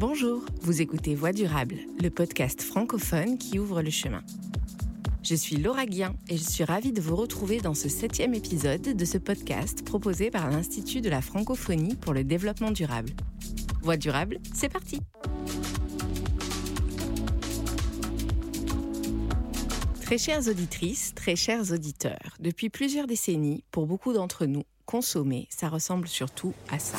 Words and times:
Bonjour, 0.00 0.44
vous 0.60 0.80
écoutez 0.80 1.16
Voix 1.16 1.32
durable, 1.32 1.74
le 2.00 2.08
podcast 2.08 2.62
francophone 2.62 3.36
qui 3.36 3.58
ouvre 3.58 3.82
le 3.82 3.90
chemin. 3.90 4.22
Je 5.24 5.34
suis 5.34 5.56
Laura 5.56 5.86
Guien 5.86 6.14
et 6.28 6.36
je 6.36 6.44
suis 6.44 6.62
ravie 6.62 6.92
de 6.92 7.00
vous 7.00 7.16
retrouver 7.16 7.58
dans 7.58 7.74
ce 7.74 7.88
septième 7.88 8.32
épisode 8.32 8.80
de 8.82 9.04
ce 9.04 9.18
podcast 9.18 9.84
proposé 9.84 10.30
par 10.30 10.48
l'Institut 10.50 11.00
de 11.00 11.10
la 11.10 11.20
francophonie 11.20 11.96
pour 11.96 12.12
le 12.12 12.22
développement 12.22 12.70
durable. 12.70 13.10
Voix 13.82 13.96
durable, 13.96 14.38
c'est 14.54 14.68
parti 14.68 15.00
Très 20.02 20.18
chères 20.18 20.46
auditrices, 20.46 21.12
très 21.16 21.34
chers 21.34 21.72
auditeurs, 21.72 22.36
depuis 22.38 22.70
plusieurs 22.70 23.08
décennies, 23.08 23.64
pour 23.72 23.88
beaucoup 23.88 24.12
d'entre 24.12 24.46
nous, 24.46 24.62
consommer, 24.86 25.48
ça 25.50 25.68
ressemble 25.68 26.06
surtout 26.06 26.54
à 26.70 26.78
ça. 26.78 26.98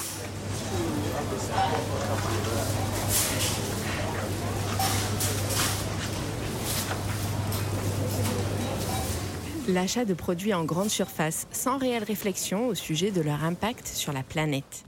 L'achat 9.73 10.03
de 10.03 10.15
produits 10.15 10.55
en 10.55 10.65
grande 10.65 10.89
surface 10.89 11.45
sans 11.51 11.77
réelle 11.77 12.03
réflexion 12.03 12.69
au 12.69 12.73
sujet 12.73 13.11
de 13.11 13.21
leur 13.21 13.43
impact 13.43 13.85
sur 13.85 14.11
la 14.11 14.23
planète. 14.23 14.83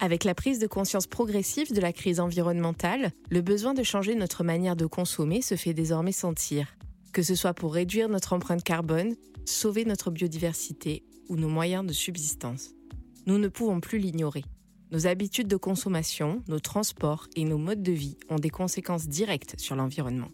Avec 0.00 0.24
la 0.24 0.34
prise 0.34 0.58
de 0.58 0.66
conscience 0.66 1.06
progressive 1.06 1.74
de 1.74 1.80
la 1.82 1.92
crise 1.92 2.18
environnementale, 2.18 3.12
le 3.28 3.42
besoin 3.42 3.74
de 3.74 3.82
changer 3.82 4.14
notre 4.14 4.42
manière 4.42 4.74
de 4.74 4.86
consommer 4.86 5.42
se 5.42 5.54
fait 5.54 5.74
désormais 5.74 6.12
sentir, 6.12 6.78
que 7.12 7.22
ce 7.22 7.34
soit 7.34 7.52
pour 7.52 7.74
réduire 7.74 8.08
notre 8.08 8.32
empreinte 8.32 8.64
carbone, 8.64 9.16
sauver 9.44 9.84
notre 9.84 10.10
biodiversité 10.10 11.04
ou 11.28 11.36
nos 11.36 11.50
moyens 11.50 11.84
de 11.84 11.92
subsistance. 11.92 12.70
Nous 13.26 13.36
ne 13.36 13.48
pouvons 13.48 13.80
plus 13.80 13.98
l'ignorer. 13.98 14.44
Nos 14.92 15.06
habitudes 15.06 15.48
de 15.48 15.56
consommation, 15.56 16.42
nos 16.48 16.60
transports 16.60 17.26
et 17.36 17.44
nos 17.44 17.58
modes 17.58 17.82
de 17.82 17.92
vie 17.92 18.16
ont 18.30 18.36
des 18.36 18.50
conséquences 18.50 19.08
directes 19.08 19.56
sur 19.58 19.76
l'environnement. 19.76 20.30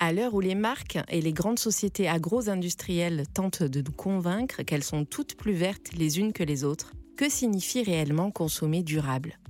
À 0.00 0.12
l'heure 0.12 0.34
où 0.34 0.40
les 0.40 0.54
marques 0.54 0.98
et 1.08 1.20
les 1.20 1.32
grandes 1.32 1.58
sociétés 1.58 2.08
agro-industrielles 2.08 3.24
tentent 3.34 3.64
de 3.64 3.80
nous 3.80 3.92
convaincre 3.92 4.62
qu'elles 4.62 4.84
sont 4.84 5.04
toutes 5.04 5.34
plus 5.34 5.54
vertes 5.54 5.92
les 5.96 6.20
unes 6.20 6.32
que 6.32 6.44
les 6.44 6.62
autres, 6.62 6.92
que 7.16 7.28
signifie 7.28 7.82
réellement 7.82 8.30
consommer 8.30 8.84
durable? 8.84 9.40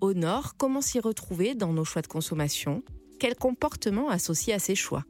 Au 0.00 0.14
nord, 0.14 0.54
comment 0.56 0.80
s'y 0.80 1.00
retrouver 1.00 1.54
dans 1.54 1.74
nos 1.74 1.84
choix 1.84 2.00
de 2.00 2.06
consommation? 2.06 2.82
Quels 3.20 3.36
comportements 3.36 4.08
associés 4.08 4.54
à 4.54 4.58
ces 4.58 4.74
choix? 4.74 5.04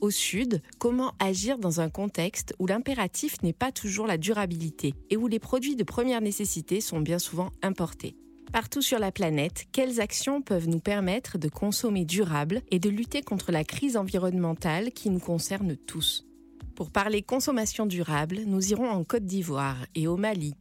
Au 0.00 0.10
sud, 0.10 0.60
comment 0.78 1.12
agir 1.20 1.58
dans 1.58 1.80
un 1.80 1.88
contexte 1.88 2.52
où 2.58 2.66
l'impératif 2.66 3.40
n'est 3.44 3.52
pas 3.52 3.70
toujours 3.70 4.08
la 4.08 4.18
durabilité 4.18 4.94
et 5.08 5.16
où 5.16 5.28
les 5.28 5.38
produits 5.38 5.76
de 5.76 5.84
première 5.84 6.20
nécessité 6.20 6.80
sont 6.80 7.00
bien 7.00 7.20
souvent 7.20 7.50
importés? 7.62 8.16
Partout 8.52 8.80
sur 8.80 8.98
la 8.98 9.12
planète, 9.12 9.66
quelles 9.72 10.00
actions 10.00 10.40
peuvent 10.40 10.68
nous 10.68 10.80
permettre 10.80 11.36
de 11.36 11.48
consommer 11.48 12.04
durable 12.04 12.62
et 12.70 12.78
de 12.78 12.88
lutter 12.88 13.22
contre 13.22 13.52
la 13.52 13.64
crise 13.64 13.96
environnementale 13.96 14.92
qui 14.92 15.10
nous 15.10 15.20
concerne 15.20 15.76
tous? 15.76 16.26
Pour 16.74 16.90
parler 16.90 17.22
consommation 17.22 17.86
durable, 17.86 18.40
nous 18.46 18.70
irons 18.70 18.88
en 18.88 19.04
Côte 19.04 19.24
d'Ivoire 19.24 19.84
et 19.94 20.06
au 20.06 20.16
Mali. 20.16 20.54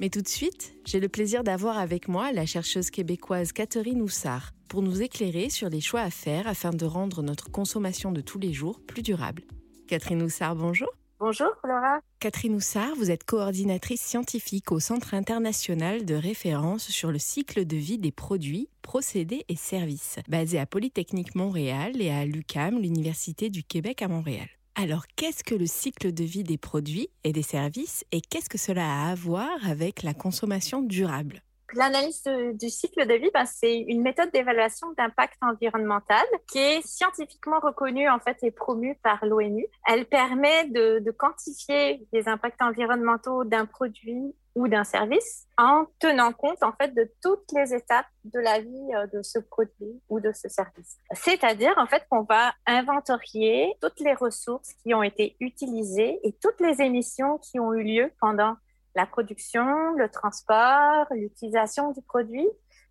Mais 0.00 0.08
tout 0.08 0.22
de 0.22 0.28
suite, 0.28 0.74
j'ai 0.84 1.00
le 1.00 1.08
plaisir 1.08 1.44
d'avoir 1.44 1.78
avec 1.78 2.08
moi 2.08 2.32
la 2.32 2.46
chercheuse 2.46 2.90
québécoise 2.90 3.52
Catherine 3.52 4.02
Houssard 4.02 4.52
pour 4.68 4.82
nous 4.82 5.02
éclairer 5.02 5.50
sur 5.50 5.68
les 5.68 5.80
choix 5.80 6.00
à 6.00 6.10
faire 6.10 6.48
afin 6.48 6.70
de 6.70 6.84
rendre 6.84 7.22
notre 7.22 7.50
consommation 7.50 8.10
de 8.10 8.20
tous 8.20 8.38
les 8.38 8.52
jours 8.52 8.80
plus 8.80 9.02
durable. 9.02 9.42
Catherine 9.86 10.22
Houssard, 10.22 10.56
bonjour. 10.56 10.88
Bonjour 11.24 11.52
Laura. 11.62 12.00
Catherine 12.18 12.56
Houssard, 12.56 12.96
vous 12.96 13.12
êtes 13.12 13.22
coordinatrice 13.22 14.00
scientifique 14.00 14.72
au 14.72 14.80
Centre 14.80 15.14
international 15.14 16.04
de 16.04 16.16
référence 16.16 16.90
sur 16.90 17.12
le 17.12 17.20
cycle 17.20 17.64
de 17.64 17.76
vie 17.76 17.96
des 17.98 18.10
produits, 18.10 18.68
procédés 18.82 19.44
et 19.48 19.54
services, 19.54 20.18
basé 20.26 20.58
à 20.58 20.66
Polytechnique 20.66 21.36
Montréal 21.36 22.02
et 22.02 22.10
à 22.10 22.24
l'UCAM, 22.24 22.80
l'Université 22.80 23.50
du 23.50 23.62
Québec 23.62 24.02
à 24.02 24.08
Montréal. 24.08 24.48
Alors, 24.74 25.04
qu'est-ce 25.14 25.44
que 25.44 25.54
le 25.54 25.66
cycle 25.66 26.12
de 26.12 26.24
vie 26.24 26.42
des 26.42 26.58
produits 26.58 27.08
et 27.22 27.32
des 27.32 27.42
services 27.42 28.04
et 28.10 28.20
qu'est-ce 28.20 28.50
que 28.50 28.58
cela 28.58 29.04
a 29.04 29.12
à 29.12 29.14
voir 29.14 29.48
avec 29.64 30.02
la 30.02 30.14
consommation 30.14 30.82
durable? 30.82 31.44
L'analyse 31.74 32.22
du 32.54 32.68
cycle 32.68 33.06
de 33.06 33.14
vie, 33.14 33.30
ben, 33.32 33.46
c'est 33.46 33.78
une 33.78 34.02
méthode 34.02 34.30
d'évaluation 34.30 34.88
d'impact 34.98 35.38
environnemental 35.40 36.24
qui 36.50 36.58
est 36.58 36.86
scientifiquement 36.86 37.60
reconnue 37.60 38.08
en 38.10 38.18
fait 38.18 38.36
et 38.42 38.50
promue 38.50 38.98
par 39.02 39.24
l'ONU. 39.24 39.66
Elle 39.86 40.06
permet 40.06 40.68
de, 40.68 41.10
quantifier 41.10 42.06
les 42.12 42.28
impacts 42.28 42.60
environnementaux 42.62 43.44
d'un 43.44 43.66
produit 43.66 44.34
ou 44.54 44.68
d'un 44.68 44.84
service 44.84 45.46
en 45.56 45.86
tenant 45.98 46.32
compte 46.32 46.62
en 46.62 46.72
fait 46.72 46.94
de 46.94 47.10
toutes 47.22 47.50
les 47.54 47.74
étapes 47.74 48.06
de 48.24 48.38
la 48.38 48.60
vie 48.60 48.94
euh, 48.94 49.06
de 49.06 49.22
ce 49.22 49.38
produit 49.38 50.00
ou 50.08 50.20
de 50.20 50.32
ce 50.32 50.48
service. 50.48 50.98
C'est-à-dire 51.12 51.72
en 51.78 51.86
fait 51.86 52.04
qu'on 52.10 52.22
va 52.22 52.52
inventorier 52.66 53.74
toutes 53.80 54.00
les 54.00 54.14
ressources 54.14 54.74
qui 54.82 54.92
ont 54.92 55.02
été 55.02 55.36
utilisées 55.40 56.20
et 56.22 56.36
toutes 56.42 56.60
les 56.60 56.82
émissions 56.82 57.38
qui 57.38 57.60
ont 57.60 57.72
eu 57.72 57.82
lieu 57.82 58.12
pendant 58.20 58.56
la 58.94 59.06
production, 59.06 59.92
le 59.96 60.08
transport, 60.08 61.06
l'utilisation 61.10 61.92
du 61.92 62.02
produit, 62.02 62.48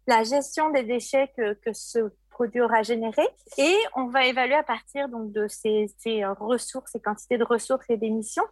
la 0.08 0.24
gestion 0.24 0.70
des 0.72 0.84
déchets 0.84 1.32
que, 1.38 1.74
ce 1.74 2.12
produit 2.30 2.62
aura 2.62 2.82
généré. 2.82 3.24
Et 3.58 3.76
on 3.96 4.08
va 4.08 4.26
évaluer 4.26 4.56
à 4.56 4.64
partir 4.64 5.10
donc, 5.10 5.32
de 5.32 5.48
ces, 5.48 5.94
ces 6.00 6.26
ressources, 6.26 6.92
ces 6.92 7.00
quantités 7.00 7.38
de 7.38 7.44
ressources 7.44 7.86
et 7.90 7.98
d'émissions, 7.98 8.46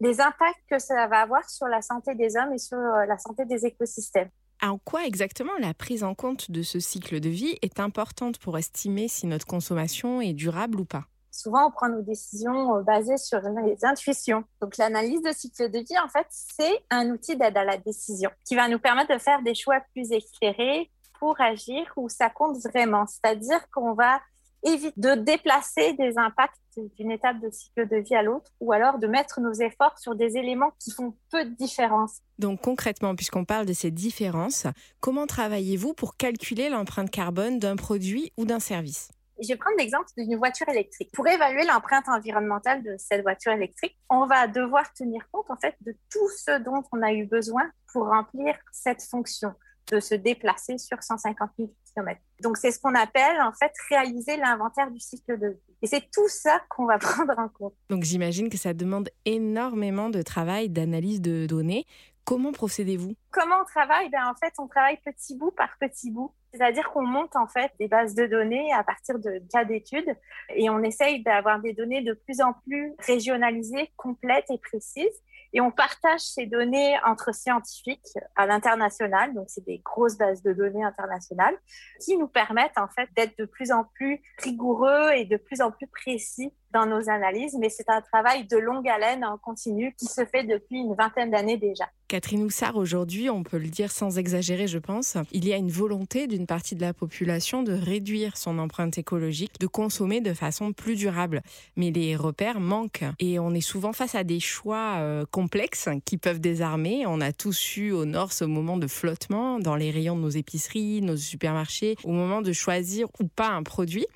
les 0.00 0.20
impacts 0.20 0.62
que 0.68 0.78
cela 0.78 1.06
va 1.06 1.20
avoir 1.20 1.48
sur 1.48 1.66
la 1.66 1.82
santé 1.82 2.14
des 2.14 2.36
hommes 2.36 2.52
et 2.52 2.58
sur 2.58 2.78
euh, 2.78 3.06
la 3.06 3.18
santé 3.18 3.44
des 3.44 3.66
écosystèmes. 3.66 4.30
En 4.62 4.78
quoi 4.78 5.06
exactement 5.06 5.52
la 5.58 5.72
prise 5.72 6.04
en 6.04 6.14
compte 6.14 6.50
de 6.50 6.62
ce 6.62 6.80
cycle 6.80 7.20
de 7.20 7.28
vie 7.28 7.58
est 7.62 7.80
importante 7.80 8.38
pour 8.38 8.58
estimer 8.58 9.08
si 9.08 9.26
notre 9.26 9.46
consommation 9.46 10.20
est 10.20 10.34
durable 10.34 10.80
ou 10.80 10.84
pas? 10.84 11.06
Souvent, 11.40 11.68
on 11.68 11.70
prend 11.70 11.88
nos 11.88 12.02
décisions 12.02 12.76
euh, 12.76 12.82
basées 12.82 13.16
sur 13.16 13.40
les 13.40 13.84
intuitions. 13.84 14.44
Donc, 14.60 14.76
l'analyse 14.76 15.22
de 15.22 15.32
cycle 15.32 15.70
de 15.70 15.78
vie, 15.78 15.98
en 16.04 16.08
fait, 16.08 16.26
c'est 16.30 16.84
un 16.90 17.10
outil 17.10 17.36
d'aide 17.36 17.56
à 17.56 17.64
la 17.64 17.76
décision 17.76 18.30
qui 18.46 18.54
va 18.54 18.68
nous 18.68 18.78
permettre 18.78 19.12
de 19.12 19.18
faire 19.18 19.42
des 19.42 19.54
choix 19.54 19.80
plus 19.92 20.12
éclairés 20.12 20.90
pour 21.18 21.40
agir 21.40 21.92
où 21.96 22.08
ça 22.08 22.30
compte 22.30 22.56
vraiment. 22.58 23.06
C'est-à-dire 23.06 23.60
qu'on 23.70 23.92
va 23.94 24.20
éviter 24.62 24.92
de 24.96 25.14
déplacer 25.14 25.94
des 25.94 26.18
impacts 26.18 26.54
d'une 26.96 27.10
étape 27.10 27.40
de 27.40 27.50
cycle 27.50 27.88
de 27.88 27.96
vie 27.96 28.14
à 28.14 28.22
l'autre 28.22 28.50
ou 28.60 28.72
alors 28.72 28.98
de 28.98 29.06
mettre 29.06 29.40
nos 29.40 29.52
efforts 29.52 29.98
sur 29.98 30.14
des 30.14 30.36
éléments 30.36 30.72
qui 30.78 30.90
font 30.90 31.14
peu 31.30 31.44
de 31.44 31.50
différence. 31.50 32.20
Donc 32.38 32.60
concrètement, 32.60 33.14
puisqu'on 33.14 33.44
parle 33.44 33.66
de 33.66 33.72
ces 33.72 33.90
différences, 33.90 34.66
comment 35.00 35.26
travaillez-vous 35.26 35.94
pour 35.94 36.16
calculer 36.16 36.68
l'empreinte 36.68 37.10
carbone 37.10 37.58
d'un 37.58 37.76
produit 37.76 38.32
ou 38.36 38.44
d'un 38.44 38.60
service? 38.60 39.10
Je 39.40 39.48
vais 39.48 39.56
prendre 39.56 39.76
l'exemple 39.78 40.06
d'une 40.16 40.36
voiture 40.36 40.68
électrique. 40.68 41.10
Pour 41.12 41.26
évaluer 41.26 41.64
l'empreinte 41.64 42.08
environnementale 42.08 42.82
de 42.82 42.96
cette 42.98 43.22
voiture 43.22 43.52
électrique, 43.52 43.98
on 44.08 44.26
va 44.26 44.46
devoir 44.46 44.92
tenir 44.94 45.28
compte 45.30 45.50
en 45.50 45.56
fait 45.56 45.74
de 45.80 45.94
tout 46.10 46.28
ce 46.28 46.58
dont 46.58 46.82
on 46.92 47.02
a 47.02 47.12
eu 47.12 47.26
besoin 47.26 47.70
pour 47.92 48.06
remplir 48.06 48.54
cette 48.72 49.02
fonction 49.02 49.54
de 49.90 50.00
se 50.00 50.14
déplacer 50.14 50.78
sur 50.78 51.02
150 51.02 51.50
000 51.58 51.70
km. 51.94 52.20
Donc 52.42 52.56
c'est 52.56 52.70
ce 52.70 52.78
qu'on 52.78 52.94
appelle 52.94 53.40
en 53.40 53.52
fait 53.52 53.72
réaliser 53.88 54.36
l'inventaire 54.36 54.90
du 54.90 55.00
cycle 55.00 55.38
de 55.38 55.48
vie. 55.48 55.76
Et 55.82 55.86
c'est 55.86 56.10
tout 56.12 56.28
ça 56.28 56.62
qu'on 56.68 56.86
va 56.86 56.98
prendre 56.98 57.38
en 57.38 57.48
compte. 57.48 57.74
Donc 57.88 58.04
j'imagine 58.04 58.48
que 58.48 58.58
ça 58.58 58.72
demande 58.72 59.10
énormément 59.24 60.10
de 60.10 60.22
travail, 60.22 60.68
d'analyse 60.68 61.20
de 61.20 61.46
données. 61.46 61.86
Comment 62.24 62.52
procédez-vous? 62.52 63.14
Comment 63.30 63.62
on 63.62 63.64
travaille? 63.64 64.08
Ben, 64.10 64.26
En 64.26 64.34
fait, 64.34 64.52
on 64.58 64.68
travaille 64.68 64.98
petit 65.04 65.34
bout 65.36 65.50
par 65.50 65.76
petit 65.80 66.10
bout. 66.10 66.32
C'est-à-dire 66.52 66.90
qu'on 66.90 67.06
monte 67.06 67.36
en 67.36 67.46
fait 67.46 67.70
des 67.78 67.88
bases 67.88 68.14
de 68.14 68.26
données 68.26 68.72
à 68.72 68.82
partir 68.82 69.18
de 69.18 69.40
cas 69.52 69.64
d'études 69.64 70.16
et 70.54 70.68
on 70.68 70.82
essaye 70.82 71.22
d'avoir 71.22 71.60
des 71.60 71.72
données 71.72 72.02
de 72.02 72.12
plus 72.12 72.40
en 72.40 72.52
plus 72.52 72.92
régionalisées, 72.98 73.92
complètes 73.96 74.50
et 74.50 74.58
précises. 74.58 75.22
Et 75.52 75.60
on 75.60 75.70
partage 75.70 76.20
ces 76.20 76.46
données 76.46 76.96
entre 77.04 77.34
scientifiques 77.34 78.14
à 78.36 78.46
l'international, 78.46 79.34
donc 79.34 79.46
c'est 79.48 79.64
des 79.64 79.78
grosses 79.78 80.16
bases 80.16 80.42
de 80.42 80.52
données 80.52 80.84
internationales 80.84 81.56
qui 82.00 82.16
nous 82.16 82.28
permettent 82.28 82.78
en 82.78 82.88
fait 82.88 83.08
d'être 83.16 83.36
de 83.36 83.46
plus 83.46 83.72
en 83.72 83.84
plus 83.84 84.22
rigoureux 84.38 85.10
et 85.12 85.24
de 85.24 85.36
plus 85.36 85.60
en 85.60 85.72
plus 85.72 85.88
précis 85.88 86.52
dans 86.72 86.86
nos 86.86 87.08
analyses, 87.08 87.56
mais 87.58 87.68
c'est 87.68 87.88
un 87.88 88.00
travail 88.00 88.46
de 88.46 88.56
longue 88.56 88.88
haleine 88.88 89.24
en 89.24 89.38
continu 89.38 89.94
qui 89.98 90.06
se 90.06 90.24
fait 90.24 90.44
depuis 90.44 90.78
une 90.78 90.94
vingtaine 90.94 91.30
d'années 91.30 91.56
déjà. 91.56 91.86
Catherine 92.08 92.42
Houssard, 92.42 92.76
aujourd'hui, 92.76 93.30
on 93.30 93.44
peut 93.44 93.58
le 93.58 93.68
dire 93.68 93.92
sans 93.92 94.18
exagérer, 94.18 94.66
je 94.66 94.78
pense, 94.78 95.16
il 95.30 95.46
y 95.46 95.52
a 95.52 95.56
une 95.56 95.70
volonté 95.70 96.26
d'une 96.26 96.46
partie 96.46 96.74
de 96.74 96.80
la 96.80 96.92
population 96.92 97.62
de 97.62 97.72
réduire 97.72 98.36
son 98.36 98.58
empreinte 98.58 98.98
écologique, 98.98 99.60
de 99.60 99.68
consommer 99.68 100.20
de 100.20 100.34
façon 100.34 100.72
plus 100.72 100.96
durable. 100.96 101.40
Mais 101.76 101.92
les 101.92 102.16
repères 102.16 102.58
manquent 102.58 103.04
et 103.20 103.38
on 103.38 103.54
est 103.54 103.60
souvent 103.60 103.92
face 103.92 104.16
à 104.16 104.24
des 104.24 104.40
choix 104.40 104.96
euh, 104.98 105.24
complexes 105.30 105.88
qui 106.04 106.18
peuvent 106.18 106.40
désarmer. 106.40 107.04
On 107.06 107.20
a 107.20 107.32
tous 107.32 107.76
eu 107.76 107.92
au 107.92 108.04
nord 108.06 108.32
ce 108.32 108.44
moment 108.44 108.76
de 108.76 108.88
flottement 108.88 109.60
dans 109.60 109.76
les 109.76 109.92
rayons 109.92 110.16
de 110.16 110.22
nos 110.22 110.30
épiceries, 110.30 111.02
nos 111.02 111.16
supermarchés, 111.16 111.94
au 112.02 112.10
moment 112.10 112.42
de 112.42 112.52
choisir 112.52 113.06
ou 113.20 113.28
pas 113.28 113.50
un 113.50 113.62
produit. 113.62 114.06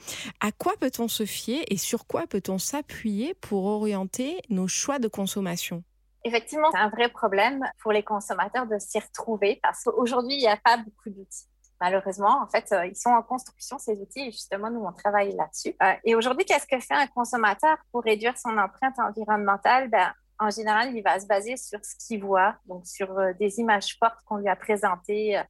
À 0.40 0.50
quoi 0.50 0.72
peut-on 0.80 1.06
se 1.06 1.24
fier 1.24 1.62
et 1.68 1.76
sur 1.76 2.06
quoi 2.06 2.26
peut-on 2.26 2.43
s'appuyer 2.58 3.34
pour 3.34 3.64
orienter 3.64 4.40
nos 4.48 4.68
choix 4.68 4.98
de 4.98 5.08
consommation? 5.08 5.82
Effectivement, 6.24 6.68
c'est 6.72 6.78
un 6.78 6.88
vrai 6.88 7.08
problème 7.08 7.62
pour 7.82 7.92
les 7.92 8.02
consommateurs 8.02 8.66
de 8.66 8.78
s'y 8.78 8.98
retrouver 8.98 9.60
parce 9.62 9.84
qu'aujourd'hui, 9.84 10.36
il 10.36 10.40
n'y 10.40 10.48
a 10.48 10.56
pas 10.56 10.78
beaucoup 10.78 11.10
d'outils. 11.10 11.46
malheureusement. 11.80 12.42
En 12.42 12.48
fait, 12.48 12.74
ils 12.88 12.96
sont 12.96 13.10
en 13.10 13.22
construction, 13.22 13.78
ces 13.78 14.00
outils, 14.00 14.28
et 14.28 14.32
justement, 14.32 14.70
nous, 14.70 14.80
on 14.80 14.92
travaille 14.92 15.34
là-dessus. 15.36 15.76
et 16.04 16.14
aujourd'hui, 16.14 16.46
qu'est-ce 16.46 16.66
que 16.66 16.80
fait 16.80 16.94
un 16.94 17.06
consommateur 17.08 17.76
pour 17.92 18.02
réduire 18.02 18.38
son 18.38 18.56
empreinte 18.56 18.98
environnementale? 18.98 19.90
Ben, 19.90 20.12
en 20.38 20.50
général, 20.50 20.96
il 20.96 21.02
va 21.02 21.20
se 21.20 21.26
baser 21.26 21.56
sur 21.56 21.84
ce 21.84 21.94
qu'il 22.06 22.24
voit, 22.24 22.56
donc 22.66 22.86
sur 22.86 23.14
des 23.38 23.58
images 23.60 23.96
fortes 23.98 24.18
qu'on 24.24 24.38
lui 24.38 24.48
a 24.48 24.56
présentées, 24.56 25.40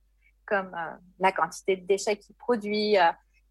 comme 0.44 0.74
la 1.20 1.30
quantité 1.30 1.76
de 1.76 1.86
déchets 1.86 2.16
qu'il 2.16 2.34
produit, 2.34 2.96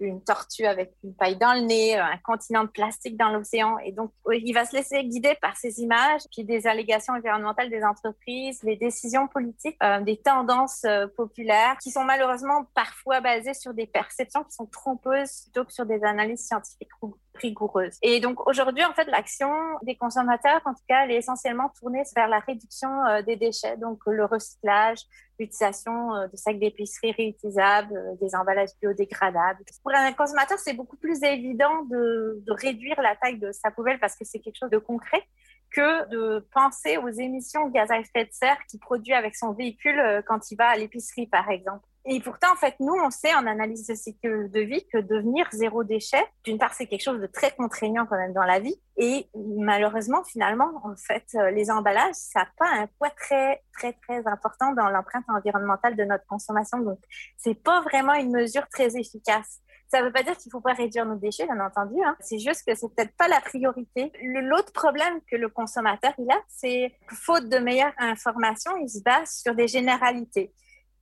une 0.08 0.24
tortue 0.24 0.66
avec 0.66 0.94
une 1.04 1.14
paille 1.14 1.38
dans 1.38 1.54
le 1.54 1.62
nez, 1.62 1.96
un 1.98 2.18
continent 2.24 2.64
de 2.64 2.70
plastique 2.70 3.18
dans 3.18 3.30
l'océan. 3.30 3.78
Et 3.80 3.92
donc, 3.92 4.12
il 4.32 4.54
va 4.54 4.66
se 4.66 4.76
laisser 4.76 5.04
guider 5.04 5.36
par 5.42 5.58
ces 5.58 5.82
images, 5.82 6.22
puis 6.32 6.44
des 6.44 6.68
allégations 6.68 7.14
environnementales 7.14 7.70
des 7.70 7.84
entreprises, 7.84 8.62
les 8.64 8.76
décisions 8.76 9.28
politiques, 9.28 9.78
euh, 9.84 10.02
des 10.02 10.18
tendances 10.18 10.84
euh, 10.86 11.08
populaires 11.08 11.78
qui 11.82 11.92
sont 11.92 12.04
malheureusement 12.04 12.66
parfois 12.74 13.22
basées 13.22 13.54
sur 13.54 13.74
des 13.74 13.88
perceptions 13.88 14.44
qui 14.44 14.52
sont 14.54 14.66
trompeuses 14.66 15.44
plutôt 15.44 15.66
que 15.66 15.74
sur 15.74 15.86
des 15.86 16.04
analyses 16.04 16.46
scientifiques 16.46 16.90
rigoureuses. 17.36 17.98
Et 18.02 18.20
donc 18.20 18.48
aujourd'hui, 18.48 18.84
en 18.84 18.94
fait, 18.94 19.06
l'action 19.06 19.52
des 19.84 19.96
consommateurs, 19.96 20.62
en 20.66 20.74
tout 20.74 20.84
cas, 20.88 21.04
elle 21.04 21.12
est 21.12 21.18
essentiellement 21.18 21.70
tournée 21.80 22.04
vers 22.16 22.28
la 22.28 22.40
réduction 22.40 22.90
euh, 23.06 23.22
des 23.22 23.36
déchets, 23.36 23.78
donc 23.78 24.00
le 24.06 24.26
recyclage, 24.26 25.00
l'utilisation 25.40 26.16
euh, 26.16 26.28
de 26.28 26.38
sacs 26.38 26.60
d'épicerie 26.60 27.12
réutilisables, 27.12 27.96
euh, 27.96 28.16
des 28.22 28.36
emballages 28.36 28.70
biodégradables. 28.82 29.64
Pour 29.82 29.94
un 29.94 30.12
consommateur, 30.14 30.60
c'est 30.60 30.74
beaucoup 30.74 30.98
plus 30.98 31.24
évident 31.24 31.84
de, 31.84 32.42
de 32.46 32.54
réduire 32.54 33.00
la 33.02 33.16
taille 33.16 33.40
de 33.40 33.52
sa 33.52 33.72
poubelle 33.72 34.00
parce 34.00 34.16
que 34.16 34.26
c'est 34.26 34.40
quelque 34.40 34.58
chose 34.58 34.72
de 34.72 34.78
concret 34.78 35.24
que 35.72 36.08
de 36.10 36.48
penser 36.54 36.98
aux 36.98 37.10
émissions 37.10 37.68
de 37.68 37.74
gaz 37.74 37.90
à 37.90 37.98
effet 37.98 38.26
de 38.26 38.32
serre 38.32 38.60
qu'il 38.70 38.80
produit 38.80 39.14
avec 39.14 39.36
son 39.36 39.54
véhicule 39.54 40.24
quand 40.28 40.52
il 40.52 40.56
va 40.56 40.68
à 40.68 40.76
l'épicerie, 40.76 41.26
par 41.26 41.50
exemple. 41.50 41.84
Et 42.06 42.20
pourtant, 42.20 42.52
en 42.52 42.58
fait, 42.58 42.76
nous, 42.82 42.94
on 42.94 43.10
sait 43.10 43.34
en 43.34 43.48
analyse 43.48 43.88
de 43.88 43.96
cycle 43.96 44.50
de 44.50 44.60
vie 44.60 44.86
que 44.92 44.98
devenir 44.98 45.48
zéro 45.54 45.86
déchet, 45.86 46.24
d'une 46.44 46.58
part, 46.58 46.74
c'est 46.74 46.86
quelque 46.86 47.04
chose 47.04 47.22
de 47.22 47.28
très 47.28 47.52
contraignant 47.52 48.06
quand 48.06 48.18
même 48.18 48.34
dans 48.34 48.44
la 48.44 48.60
vie. 48.60 48.76
Et 48.98 49.30
malheureusement, 49.34 50.22
finalement, 50.26 50.70
en 50.84 50.96
fait, 50.98 51.26
euh, 51.36 51.50
les 51.52 51.72
emballages, 51.72 52.16
ça 52.16 52.42
n'a 52.42 52.48
pas 52.58 52.70
un 52.70 52.88
poids 53.00 53.10
très, 53.12 53.64
très, 53.74 53.94
très 53.94 54.28
important 54.28 54.74
dans 54.74 54.90
l'empreinte 54.90 55.24
environnementale 55.30 55.96
de 55.96 56.04
notre 56.04 56.26
consommation. 56.26 56.80
Donc, 56.80 57.00
c'est 57.38 57.56
pas 57.56 57.82
vraiment 57.82 58.14
une 58.16 58.32
mesure 58.32 58.68
très 58.68 58.98
efficace. 58.98 59.62
Ça 59.88 60.02
ne 60.02 60.08
veut 60.08 60.12
pas 60.12 60.24
dire 60.24 60.36
qu'il 60.36 60.52
faut 60.52 60.60
pas 60.60 60.74
réduire 60.74 61.06
nos 61.06 61.16
déchets, 61.16 61.46
bien 61.46 61.64
entendu. 61.66 61.96
Hein. 62.04 62.18
C'est 62.20 62.40
juste 62.40 62.64
que 62.68 62.76
c'est 62.76 62.94
peut-être 62.94 63.16
pas 63.16 63.30
la 63.30 63.40
priorité. 63.40 64.12
L'autre 64.24 64.74
problème 64.74 65.22
que 65.32 65.38
le 65.38 65.48
consommateur 65.48 66.12
il 66.18 66.30
a, 66.32 66.42
c'est 66.50 66.98
faute 67.08 67.48
de 67.48 67.60
meilleure 67.60 67.94
information, 67.98 68.76
il 68.78 68.90
se 68.90 69.02
base 69.04 69.42
sur 69.42 69.56
des 69.56 69.68
généralités. 69.68 70.52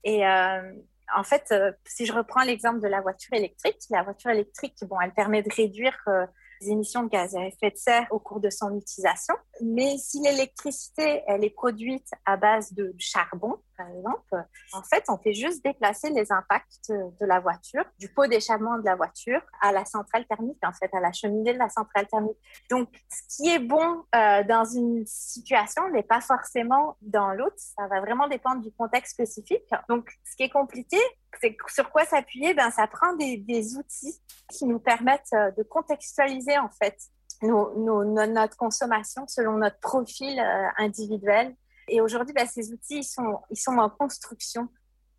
Et 0.03 0.27
euh, 0.27 0.73
en 1.15 1.23
fait, 1.23 1.45
euh, 1.51 1.71
si 1.85 2.05
je 2.05 2.13
reprends 2.13 2.43
l'exemple 2.43 2.79
de 2.79 2.87
la 2.87 3.01
voiture 3.01 3.33
électrique, 3.33 3.77
la 3.89 4.03
voiture 4.03 4.31
électrique, 4.31 4.75
bon, 4.83 4.99
elle 5.01 5.13
permet 5.13 5.41
de 5.43 5.49
réduire 5.53 5.97
euh, 6.07 6.25
les 6.61 6.69
émissions 6.69 7.03
de 7.03 7.09
gaz 7.09 7.35
à 7.35 7.45
effet 7.45 7.71
de 7.71 7.77
serre 7.77 8.07
au 8.11 8.19
cours 8.19 8.39
de 8.39 8.49
son 8.49 8.75
utilisation. 8.75 9.35
Mais 9.61 9.97
si 9.97 10.19
l'électricité, 10.21 11.23
elle 11.27 11.43
est 11.43 11.51
produite 11.51 12.09
à 12.25 12.37
base 12.37 12.73
de 12.73 12.93
charbon, 12.97 13.59
par 13.77 13.89
exemple, 13.89 14.45
en 14.73 14.83
fait, 14.83 15.03
on 15.09 15.17
fait 15.17 15.33
juste 15.33 15.63
déplacer 15.63 16.09
les 16.09 16.31
impacts 16.31 16.89
de 16.91 17.25
la 17.25 17.39
voiture, 17.39 17.83
du 17.99 18.09
pot 18.09 18.27
d'échappement 18.27 18.77
de 18.77 18.85
la 18.85 18.95
voiture 18.95 19.41
à 19.61 19.71
la 19.71 19.85
centrale 19.85 20.25
thermique, 20.27 20.59
en 20.63 20.73
fait, 20.73 20.89
à 20.93 20.99
la 20.99 21.11
cheminée 21.11 21.53
de 21.53 21.59
la 21.59 21.69
centrale 21.69 22.07
thermique. 22.07 22.37
Donc, 22.69 22.89
ce 23.09 23.37
qui 23.37 23.49
est 23.49 23.59
bon 23.59 24.03
euh, 24.15 24.43
dans 24.43 24.65
une 24.65 25.05
situation 25.05 25.89
n'est 25.89 26.03
pas 26.03 26.21
forcément 26.21 26.97
dans 27.01 27.31
l'autre. 27.33 27.55
Ça 27.57 27.87
va 27.87 28.01
vraiment 28.01 28.27
dépendre 28.27 28.61
du 28.61 28.71
contexte 28.71 29.13
spécifique. 29.13 29.63
Donc, 29.89 30.11
ce 30.29 30.35
qui 30.35 30.43
est 30.43 30.49
compliqué, 30.49 30.97
c'est 31.41 31.55
sur 31.67 31.89
quoi 31.91 32.05
s'appuyer? 32.05 32.53
Ben, 32.53 32.71
ça 32.71 32.87
prend 32.87 33.13
des, 33.15 33.77
outils 33.77 34.19
qui 34.49 34.65
nous 34.65 34.79
permettent 34.79 35.33
euh, 35.33 35.51
de 35.51 35.63
contextualiser, 35.63 36.57
en 36.57 36.69
fait, 36.69 36.97
notre 37.43 38.57
consommation 38.57 39.25
selon 39.27 39.57
notre 39.57 39.79
profil 39.79 40.39
euh, 40.39 40.67
individuel. 40.77 41.55
Et 41.87 42.01
aujourd'hui, 42.01 42.33
bah, 42.33 42.45
ces 42.45 42.71
outils, 42.71 42.99
ils 42.99 43.03
sont, 43.03 43.39
ils 43.49 43.57
sont 43.59 43.77
en 43.77 43.89
construction. 43.89 44.69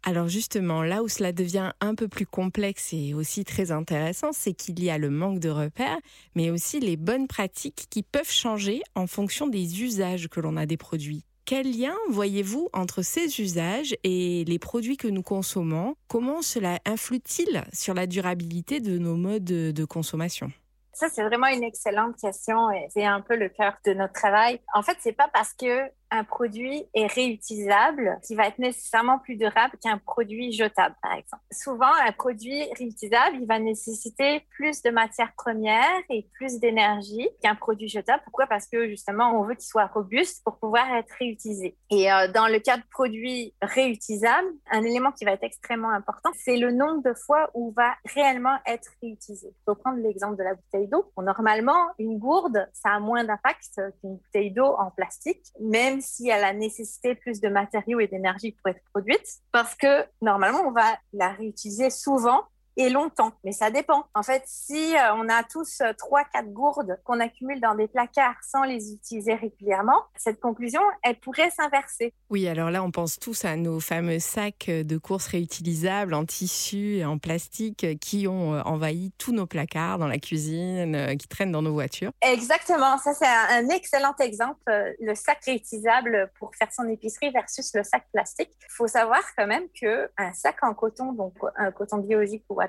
Alors 0.05 0.27
justement, 0.27 0.83
là 0.83 1.03
où 1.03 1.09
cela 1.09 1.33
devient 1.33 1.73
un 1.81 1.95
peu 1.95 2.09
plus 2.09 2.27
complexe 2.27 2.93
et 2.93 3.15
aussi 3.15 3.45
très 3.45 3.71
intéressant, 3.71 4.33
c'est 4.33 4.53
qu'il 4.53 4.83
y 4.83 4.91
a 4.91 4.99
le 4.99 5.11
manque 5.11 5.39
de 5.39 5.49
repères, 5.49 5.99
mais 6.35 6.51
aussi 6.51 6.81
les 6.81 6.97
bonnes 6.97 7.29
pratiques 7.29 7.87
qui 7.89 8.03
peuvent 8.03 8.31
changer 8.31 8.83
en 8.97 9.07
fonction 9.07 9.47
des 9.47 9.83
usages 9.83 10.29
que 10.29 10.41
l'on 10.41 10.57
a 10.57 10.67
des 10.67 10.77
produits. 10.77 11.25
Quel 11.45 11.71
lien 11.77 11.95
voyez-vous 12.09 12.69
entre 12.73 13.03
ces 13.03 13.41
usages 13.41 13.95
et 14.03 14.45
les 14.45 14.59
produits 14.59 14.97
que 14.97 15.09
nous 15.09 15.23
consommons? 15.23 15.95
Comment 16.09 16.43
cela 16.43 16.81
influe-t-il 16.85 17.65
sur 17.73 17.95
la 17.95 18.07
durabilité 18.07 18.81
de 18.81 18.99
nos 18.99 19.17
modes 19.17 19.45
de 19.45 19.85
consommation? 19.85 20.51
Ça, 20.93 21.09
c'est 21.09 21.23
vraiment 21.23 21.47
une 21.47 21.63
excellente 21.63 22.17
question 22.17 22.71
et 22.71 22.87
c'est 22.91 23.05
un 23.05 23.21
peu 23.21 23.37
le 23.37 23.49
cœur 23.49 23.75
de 23.85 23.95
notre 23.95 24.13
travail. 24.13 24.61
En 24.75 24.83
fait, 24.83 24.97
c'est 25.01 25.13
pas 25.13 25.29
parce 25.33 25.55
que 25.55 25.91
un 26.13 26.25
produit 26.25 26.85
est 26.95 27.07
réutilisable 27.07 28.21
qui 28.25 28.35
va 28.35 28.47
être 28.47 28.59
nécessairement 28.59 29.19
plus 29.19 29.37
durable 29.37 29.77
qu'un 29.83 29.97
produit 29.97 30.53
jetable, 30.53 30.95
par 31.03 31.15
exemple. 31.15 31.43
Souvent, 31.51 31.91
un 32.07 32.13
produit 32.13 32.65
réutilisable, 32.79 33.39
il 33.41 33.47
va 33.47 33.59
nécessiter 33.59 34.47
plus 34.51 34.83
de 34.83 34.91
matières 34.91 35.33
premières 35.37 36.03
et 36.11 36.29
plus 36.35 36.61
d'énergie 36.61 37.29
qu'un 37.43 37.55
produit 37.55 37.89
jetable. 37.89 38.23
Pourquoi? 38.25 38.47
Parce 38.47 38.67
que 38.67 38.89
justement, 38.89 39.41
on 39.41 39.45
veut 39.45 39.55
qu'il 39.55 39.65
soit 39.65 39.87
robuste 39.87 40.45
pour 40.45 40.59
pouvoir 40.59 40.85
être 40.95 41.13
réutilisé. 41.19 41.79
Et 41.91 42.13
euh, 42.13 42.29
dans 42.29 42.47
le 42.47 42.59
cas 42.59 42.77
de 42.77 42.85
produits 42.91 43.55
réutilisables, 43.63 44.49
un 44.71 44.83
élément 44.83 45.13
qui 45.13 45.25
va 45.25 45.33
être 45.33 45.45
extrêmement 45.45 45.91
important, 45.91 46.31
c'est 46.37 46.59
le 46.59 46.73
nombre 46.73 47.03
de 47.03 47.15
fois 47.15 47.51
où 47.55 47.73
va 47.75 47.95
réellement 48.15 48.59
être 48.67 48.91
réutilisé. 49.03 49.49
Il 49.49 49.65
faut 49.65 49.77
prendre 49.77 49.99
l'exemple 49.99 50.37
de 50.37 50.43
la 50.43 50.55
bouteille 50.55 50.89
d'eau. 50.89 51.11
normalement, 51.17 51.87
une 51.99 52.19
gourde, 52.19 52.69
ça 52.75 52.91
a 52.91 53.01
moins 53.01 53.25
d'impact 53.25 53.81
qu'une 54.01 54.17
bouteille 54.17 54.51
d'eau 54.51 54.77
en 54.79 54.91
plastique, 54.91 55.47
même 55.59 56.02
s'il 56.03 56.27
y 56.27 56.33
a 56.33 56.53
nécessité 56.53 57.15
plus 57.15 57.41
de 57.41 57.49
matériaux 57.49 58.01
et 58.01 58.07
d'énergie 58.09 58.53
pour 58.53 58.71
être 58.71 58.83
produite, 58.93 59.27
parce 59.53 59.75
que 59.75 60.05
normalement, 60.21 60.63
on 60.67 60.73
va 60.73 60.99
la 61.13 61.31
réutiliser 61.31 61.91
souvent 61.91 62.43
et 62.77 62.89
longtemps. 62.89 63.33
Mais 63.45 63.53
ça 63.53 63.71
dépend. 63.71 64.05
En 64.15 64.23
fait, 64.23 64.43
si 64.47 64.95
euh, 64.97 65.15
on 65.15 65.29
a 65.29 65.43
tous 65.43 65.81
euh, 65.81 65.93
trois, 65.97 66.25
quatre 66.25 66.53
gourdes 66.53 66.99
qu'on 67.05 67.21
accumule 67.21 67.61
dans 67.61 67.75
des 67.75 67.89
placards 67.89 68.37
sans 68.43 68.65
les 68.65 68.93
utiliser 68.93 69.35
régulièrement, 69.35 70.03
cette 70.17 70.41
conclusion, 70.41 70.81
elle 71.03 71.17
pourrait 71.17 71.51
s'inverser. 71.51 72.15
Oui, 72.31 72.49
alors 72.49 72.71
là, 72.71 72.83
on 72.83 72.91
pense 72.91 73.19
tous 73.19 73.45
à 73.45 73.57
nos 73.57 73.81
fameux 73.81 74.19
sacs 74.19 74.67
de 74.69 74.97
courses 74.97 75.27
réutilisables 75.27 76.15
en 76.15 76.25
tissu 76.25 76.97
et 76.97 77.05
en 77.05 77.19
plastique 77.19 77.99
qui 78.01 78.27
ont 78.27 78.55
euh, 78.55 78.63
envahi 78.63 79.13
tous 79.19 79.33
nos 79.33 79.47
placards 79.47 79.99
dans 79.99 80.09
la 80.09 80.19
cuisine, 80.19 81.17
qui 81.19 81.29
traînent 81.29 81.53
dans 81.53 81.63
nos 81.63 81.73
voitures. 81.73 82.13
Exactement. 82.23 82.99
Ça, 82.99 83.15
c'est 83.15 83.27
un 83.27 83.69
excellent 83.69 84.15
exemple. 84.21 84.61
Le 85.01 85.15
sac 85.15 85.45
réutilisable 85.45 86.31
pour 86.39 86.55
faire 86.55 86.73
son 86.73 86.89
épicerie 86.89 87.31
versus 87.31 87.73
le 87.75 87.83
sac 87.83 88.07
plastique. 88.13 88.51
Il 88.61 88.71
faut 88.71 88.87
savoir 88.87 89.21
quand 89.37 89.47
même 89.47 89.65
que 89.81 90.11
un 90.17 90.33
sac 90.33 90.63
en 90.63 90.75
coton, 90.75 91.13
donc 91.13 91.35
un 91.57 91.71
coton 91.71 91.99
biologique 91.99 92.45
ou 92.49 92.62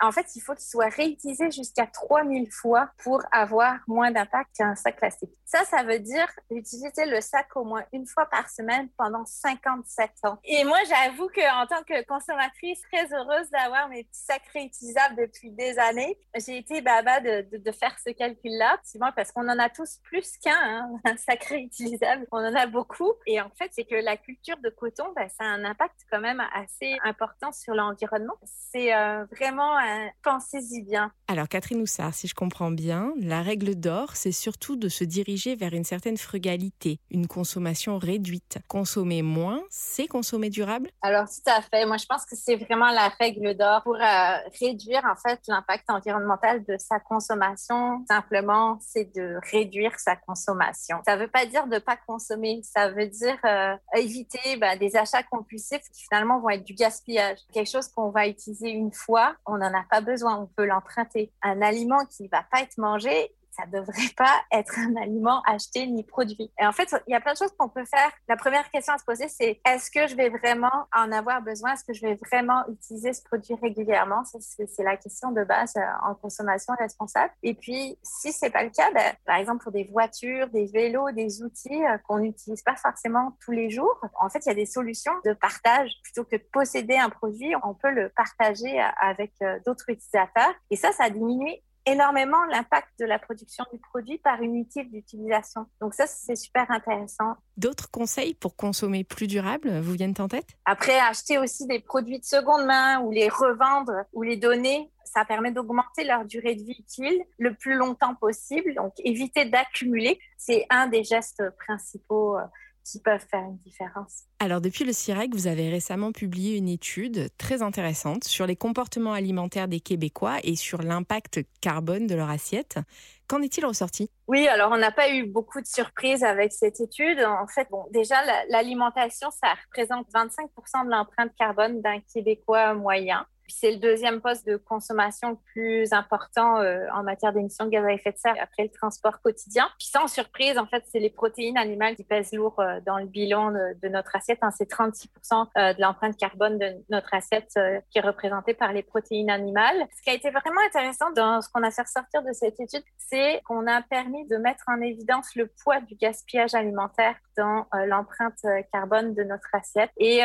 en 0.00 0.12
fait, 0.12 0.26
il 0.36 0.40
faut 0.40 0.54
qu'il 0.54 0.64
soit 0.64 0.88
réutilisé 0.88 1.50
jusqu'à 1.50 1.86
3000 1.86 2.50
fois 2.50 2.90
pour 3.02 3.22
avoir 3.32 3.78
moins 3.86 4.10
d'impact 4.10 4.50
qu'un 4.56 4.74
sac 4.74 4.96
plastique. 4.96 5.30
Ça, 5.44 5.64
ça 5.64 5.82
veut 5.82 5.98
dire 5.98 6.26
utiliser 6.50 7.06
le 7.06 7.20
sac 7.20 7.48
au 7.56 7.64
moins 7.64 7.84
une 7.92 8.06
fois 8.06 8.26
par 8.26 8.48
semaine 8.50 8.88
pendant 8.96 9.24
57 9.24 10.10
ans. 10.24 10.38
Et 10.44 10.64
moi, 10.64 10.78
j'avoue 10.88 11.28
qu'en 11.28 11.66
tant 11.66 11.82
que 11.84 12.04
consommatrice, 12.06 12.80
très 12.92 13.12
heureuse 13.12 13.48
d'avoir 13.50 13.88
mes 13.88 14.04
petits 14.04 14.24
sacs 14.24 14.46
réutilisables 14.52 15.16
depuis 15.16 15.50
des 15.50 15.78
années, 15.78 16.18
j'ai 16.36 16.58
été 16.58 16.80
baba 16.80 17.20
de, 17.20 17.72
faire 17.72 17.96
ce 18.04 18.10
calcul-là, 18.10 18.80
parce 19.14 19.32
qu'on 19.32 19.48
en 19.48 19.58
a 19.58 19.68
tous 19.68 19.98
plus 20.04 20.36
qu'un, 20.38 20.52
hein, 20.52 20.90
un 21.04 21.16
sac 21.16 21.44
réutilisable. 21.44 22.26
On 22.32 22.38
en 22.38 22.54
a 22.54 22.66
beaucoup. 22.66 23.12
Et 23.26 23.40
en 23.40 23.50
fait, 23.50 23.70
c'est 23.72 23.84
que 23.84 23.96
la 23.96 24.16
culture 24.16 24.56
de 24.58 24.70
coton, 24.70 25.12
ben, 25.14 25.28
ça 25.28 25.44
a 25.44 25.48
un 25.48 25.64
impact 25.64 25.94
quand 26.10 26.20
même 26.20 26.42
assez 26.54 26.96
important 27.04 27.52
sur 27.52 27.74
l'environnement. 27.74 28.34
C'est 28.44 28.94
euh, 28.94 29.23
vraiment, 29.32 29.78
euh, 29.78 30.06
pensez-y 30.22 30.82
bien. 30.82 31.12
Alors, 31.28 31.48
Catherine 31.48 31.80
Houssard, 31.80 32.14
si 32.14 32.28
je 32.28 32.34
comprends 32.34 32.70
bien, 32.70 33.12
la 33.16 33.42
règle 33.42 33.74
d'or, 33.74 34.10
c'est 34.14 34.32
surtout 34.32 34.76
de 34.76 34.88
se 34.88 35.04
diriger 35.04 35.56
vers 35.56 35.72
une 35.72 35.84
certaine 35.84 36.16
frugalité, 36.16 37.00
une 37.10 37.26
consommation 37.26 37.98
réduite. 37.98 38.58
Consommer 38.68 39.22
moins, 39.22 39.62
c'est 39.70 40.06
consommer 40.06 40.50
durable? 40.50 40.90
Alors, 41.02 41.26
tout 41.26 41.50
à 41.50 41.62
fait. 41.62 41.86
Moi, 41.86 41.96
je 41.96 42.06
pense 42.06 42.24
que 42.24 42.36
c'est 42.36 42.56
vraiment 42.56 42.90
la 42.90 43.08
règle 43.20 43.56
d'or 43.56 43.82
pour 43.82 43.96
euh, 43.96 44.36
réduire, 44.60 45.02
en 45.04 45.16
fait, 45.16 45.40
l'impact 45.48 45.88
environnemental 45.88 46.64
de 46.64 46.76
sa 46.78 47.00
consommation. 47.00 48.04
Simplement, 48.08 48.78
c'est 48.80 49.14
de 49.14 49.38
réduire 49.50 49.98
sa 49.98 50.16
consommation. 50.16 50.98
Ça 51.06 51.16
ne 51.16 51.22
veut 51.22 51.30
pas 51.30 51.46
dire 51.46 51.66
de 51.66 51.74
ne 51.74 51.78
pas 51.78 51.96
consommer. 51.96 52.60
Ça 52.62 52.90
veut 52.90 53.06
dire 53.06 53.38
euh, 53.44 53.76
éviter 53.96 54.56
bah, 54.56 54.76
des 54.76 54.96
achats 54.96 55.22
compulsifs 55.22 55.82
qui 55.92 56.02
finalement 56.02 56.40
vont 56.40 56.50
être 56.50 56.64
du 56.64 56.74
gaspillage. 56.74 57.38
Quelque 57.52 57.70
chose 57.70 57.88
qu'on 57.88 58.10
va 58.10 58.26
utiliser 58.28 58.70
une 58.70 58.92
fois 58.92 59.13
on 59.46 59.58
n'en 59.58 59.72
a 59.74 59.84
pas 59.90 60.00
besoin, 60.00 60.36
on 60.36 60.46
peut 60.46 60.64
l'emprunter. 60.64 61.32
Un 61.42 61.62
aliment 61.62 62.04
qui 62.06 62.24
ne 62.24 62.28
va 62.28 62.44
pas 62.50 62.60
être 62.60 62.78
mangé, 62.78 63.34
ça 63.56 63.66
devrait 63.66 63.92
pas 64.16 64.40
être 64.52 64.78
un 64.78 64.96
aliment 64.96 65.42
acheté 65.46 65.86
ni 65.86 66.02
produit. 66.02 66.52
Et 66.60 66.66
en 66.66 66.72
fait, 66.72 66.94
il 67.06 67.12
y 67.12 67.14
a 67.14 67.20
plein 67.20 67.32
de 67.32 67.38
choses 67.38 67.52
qu'on 67.58 67.68
peut 67.68 67.84
faire. 67.84 68.10
La 68.28 68.36
première 68.36 68.70
question 68.70 68.94
à 68.94 68.98
se 68.98 69.04
poser, 69.04 69.28
c'est 69.28 69.60
est-ce 69.66 69.90
que 69.90 70.06
je 70.06 70.16
vais 70.16 70.28
vraiment 70.28 70.86
en 70.94 71.12
avoir 71.12 71.42
besoin? 71.42 71.72
Est-ce 71.72 71.84
que 71.84 71.92
je 71.92 72.00
vais 72.00 72.18
vraiment 72.30 72.64
utiliser 72.68 73.12
ce 73.12 73.22
produit 73.22 73.54
régulièrement? 73.54 74.22
C'est 74.24 74.82
la 74.82 74.96
question 74.96 75.32
de 75.32 75.44
base 75.44 75.74
euh, 75.76 76.08
en 76.08 76.14
consommation 76.14 76.74
responsable. 76.78 77.32
Et 77.42 77.54
puis, 77.54 77.98
si 78.02 78.32
c'est 78.32 78.50
pas 78.50 78.64
le 78.64 78.70
cas, 78.70 78.90
ben, 78.92 79.12
par 79.24 79.36
exemple, 79.36 79.62
pour 79.62 79.72
des 79.72 79.84
voitures, 79.84 80.48
des 80.48 80.66
vélos, 80.66 81.10
des 81.12 81.42
outils 81.42 81.84
euh, 81.84 81.98
qu'on 82.06 82.18
n'utilise 82.18 82.62
pas 82.62 82.76
forcément 82.76 83.36
tous 83.44 83.52
les 83.52 83.70
jours, 83.70 84.00
en 84.20 84.28
fait, 84.28 84.40
il 84.46 84.48
y 84.48 84.52
a 84.52 84.54
des 84.54 84.66
solutions 84.66 85.12
de 85.24 85.32
partage. 85.32 85.90
Plutôt 86.02 86.24
que 86.24 86.36
de 86.36 86.44
posséder 86.52 86.96
un 86.96 87.10
produit, 87.10 87.54
on 87.62 87.74
peut 87.74 87.90
le 87.90 88.10
partager 88.10 88.80
avec 89.00 89.32
euh, 89.42 89.58
d'autres 89.66 89.88
utilisateurs. 89.88 90.54
Et 90.70 90.76
ça, 90.76 90.92
ça 90.92 91.10
diminue 91.10 91.54
énormément 91.86 92.44
l'impact 92.46 92.88
de 92.98 93.04
la 93.04 93.18
production 93.18 93.64
du 93.72 93.78
produit 93.78 94.18
par 94.18 94.42
inutile 94.42 94.90
d'utilisation. 94.90 95.66
Donc 95.80 95.94
ça, 95.94 96.06
c'est 96.06 96.36
super 96.36 96.70
intéressant. 96.70 97.36
D'autres 97.56 97.90
conseils 97.90 98.34
pour 98.34 98.56
consommer 98.56 99.04
plus 99.04 99.26
durable 99.26 99.80
vous 99.80 99.92
viennent 99.92 100.14
en 100.18 100.28
tête? 100.28 100.48
Après, 100.64 100.98
acheter 100.98 101.38
aussi 101.38 101.66
des 101.66 101.80
produits 101.80 102.18
de 102.18 102.24
seconde 102.24 102.66
main 102.66 103.00
ou 103.00 103.10
les 103.10 103.28
revendre 103.28 103.92
ou 104.12 104.22
les 104.22 104.36
donner, 104.36 104.90
ça 105.04 105.24
permet 105.24 105.52
d'augmenter 105.52 106.04
leur 106.04 106.24
durée 106.24 106.54
de 106.54 106.62
vie 106.62 106.76
utile 106.78 107.22
le 107.38 107.54
plus 107.54 107.74
longtemps 107.74 108.14
possible. 108.14 108.74
Donc 108.74 108.92
éviter 108.98 109.44
d'accumuler, 109.44 110.18
c'est 110.36 110.66
un 110.70 110.86
des 110.88 111.04
gestes 111.04 111.42
principaux 111.58 112.36
euh, 112.36 112.42
qui 112.84 113.00
peuvent 113.00 113.24
faire 113.30 113.40
une 113.40 113.56
différence. 113.58 114.24
Alors 114.38 114.60
depuis 114.60 114.84
le 114.84 114.92
CIREC, 114.92 115.34
vous 115.34 115.46
avez 115.46 115.70
récemment 115.70 116.12
publié 116.12 116.56
une 116.56 116.68
étude 116.68 117.30
très 117.38 117.62
intéressante 117.62 118.24
sur 118.24 118.46
les 118.46 118.56
comportements 118.56 119.14
alimentaires 119.14 119.68
des 119.68 119.80
Québécois 119.80 120.36
et 120.44 120.54
sur 120.54 120.82
l'impact 120.82 121.40
carbone 121.60 122.06
de 122.06 122.14
leur 122.14 122.30
assiette. 122.30 122.78
Qu'en 123.26 123.40
est-il 123.40 123.64
ressorti? 123.64 124.10
Oui, 124.28 124.46
alors 124.48 124.70
on 124.72 124.76
n'a 124.76 124.92
pas 124.92 125.10
eu 125.10 125.24
beaucoup 125.24 125.60
de 125.60 125.66
surprises 125.66 126.22
avec 126.22 126.52
cette 126.52 126.78
étude. 126.80 127.20
En 127.20 127.46
fait, 127.46 127.66
bon, 127.70 127.86
déjà, 127.90 128.16
l'alimentation, 128.50 129.30
ça 129.30 129.54
représente 129.64 130.06
25% 130.12 130.84
de 130.84 130.90
l'empreinte 130.90 131.32
carbone 131.38 131.80
d'un 131.80 132.00
Québécois 132.00 132.74
moyen. 132.74 133.26
C'est 133.48 133.70
le 133.70 133.76
deuxième 133.76 134.20
poste 134.20 134.46
de 134.46 134.56
consommation 134.56 135.30
le 135.30 135.36
plus 135.52 135.92
important 135.92 136.58
euh, 136.58 136.86
en 136.94 137.02
matière 137.02 137.32
d'émissions 137.32 137.66
de 137.66 137.70
gaz 137.70 137.84
à 137.84 137.92
effet 137.92 138.12
de 138.12 138.18
serre 138.18 138.36
après 138.40 138.64
le 138.64 138.70
transport 138.70 139.20
quotidien. 139.20 139.68
Puis 139.78 139.88
sans 139.88 140.08
surprise, 140.08 140.58
en 140.58 140.66
fait, 140.66 140.82
c'est 140.90 140.98
les 140.98 141.10
protéines 141.10 141.58
animales 141.58 141.94
qui 141.96 142.04
pèsent 142.04 142.32
lourd 142.32 142.58
euh, 142.58 142.80
dans 142.86 142.98
le 142.98 143.06
bilan 143.06 143.52
de, 143.52 143.88
notre 143.88 144.16
assiette. 144.16 144.38
Hein. 144.42 144.50
C'est 144.56 144.70
36% 144.70 145.46
euh, 145.56 145.74
de 145.74 145.80
l'empreinte 145.80 146.16
carbone 146.16 146.58
de 146.58 146.72
notre 146.88 147.12
assiette 147.12 147.52
qui 147.90 147.98
est 147.98 148.02
représentée 148.02 148.54
par 148.54 148.72
les 148.72 148.82
protéines 148.82 149.30
animales. 149.30 149.86
Ce 149.96 150.02
qui 150.02 150.10
a 150.10 150.14
été 150.14 150.30
vraiment 150.30 150.60
intéressant 150.66 151.10
dans 151.12 151.40
ce 151.42 151.48
qu'on 151.48 151.62
a 151.62 151.70
fait 151.70 151.82
ressortir 151.82 152.22
de 152.22 152.32
cette 152.32 152.58
étude, 152.60 152.82
c'est 152.96 153.40
qu'on 153.44 153.66
a 153.66 153.82
permis 153.82 154.26
de 154.26 154.36
mettre 154.36 154.64
en 154.68 154.80
évidence 154.80 155.34
le 155.36 155.46
poids 155.62 155.80
du 155.80 155.94
gaspillage 155.94 156.54
alimentaire 156.54 157.16
dans 157.36 157.66
l'empreinte 157.86 158.40
carbone 158.72 159.14
de 159.14 159.24
notre 159.24 159.48
assiette. 159.52 159.90
Et 159.96 160.22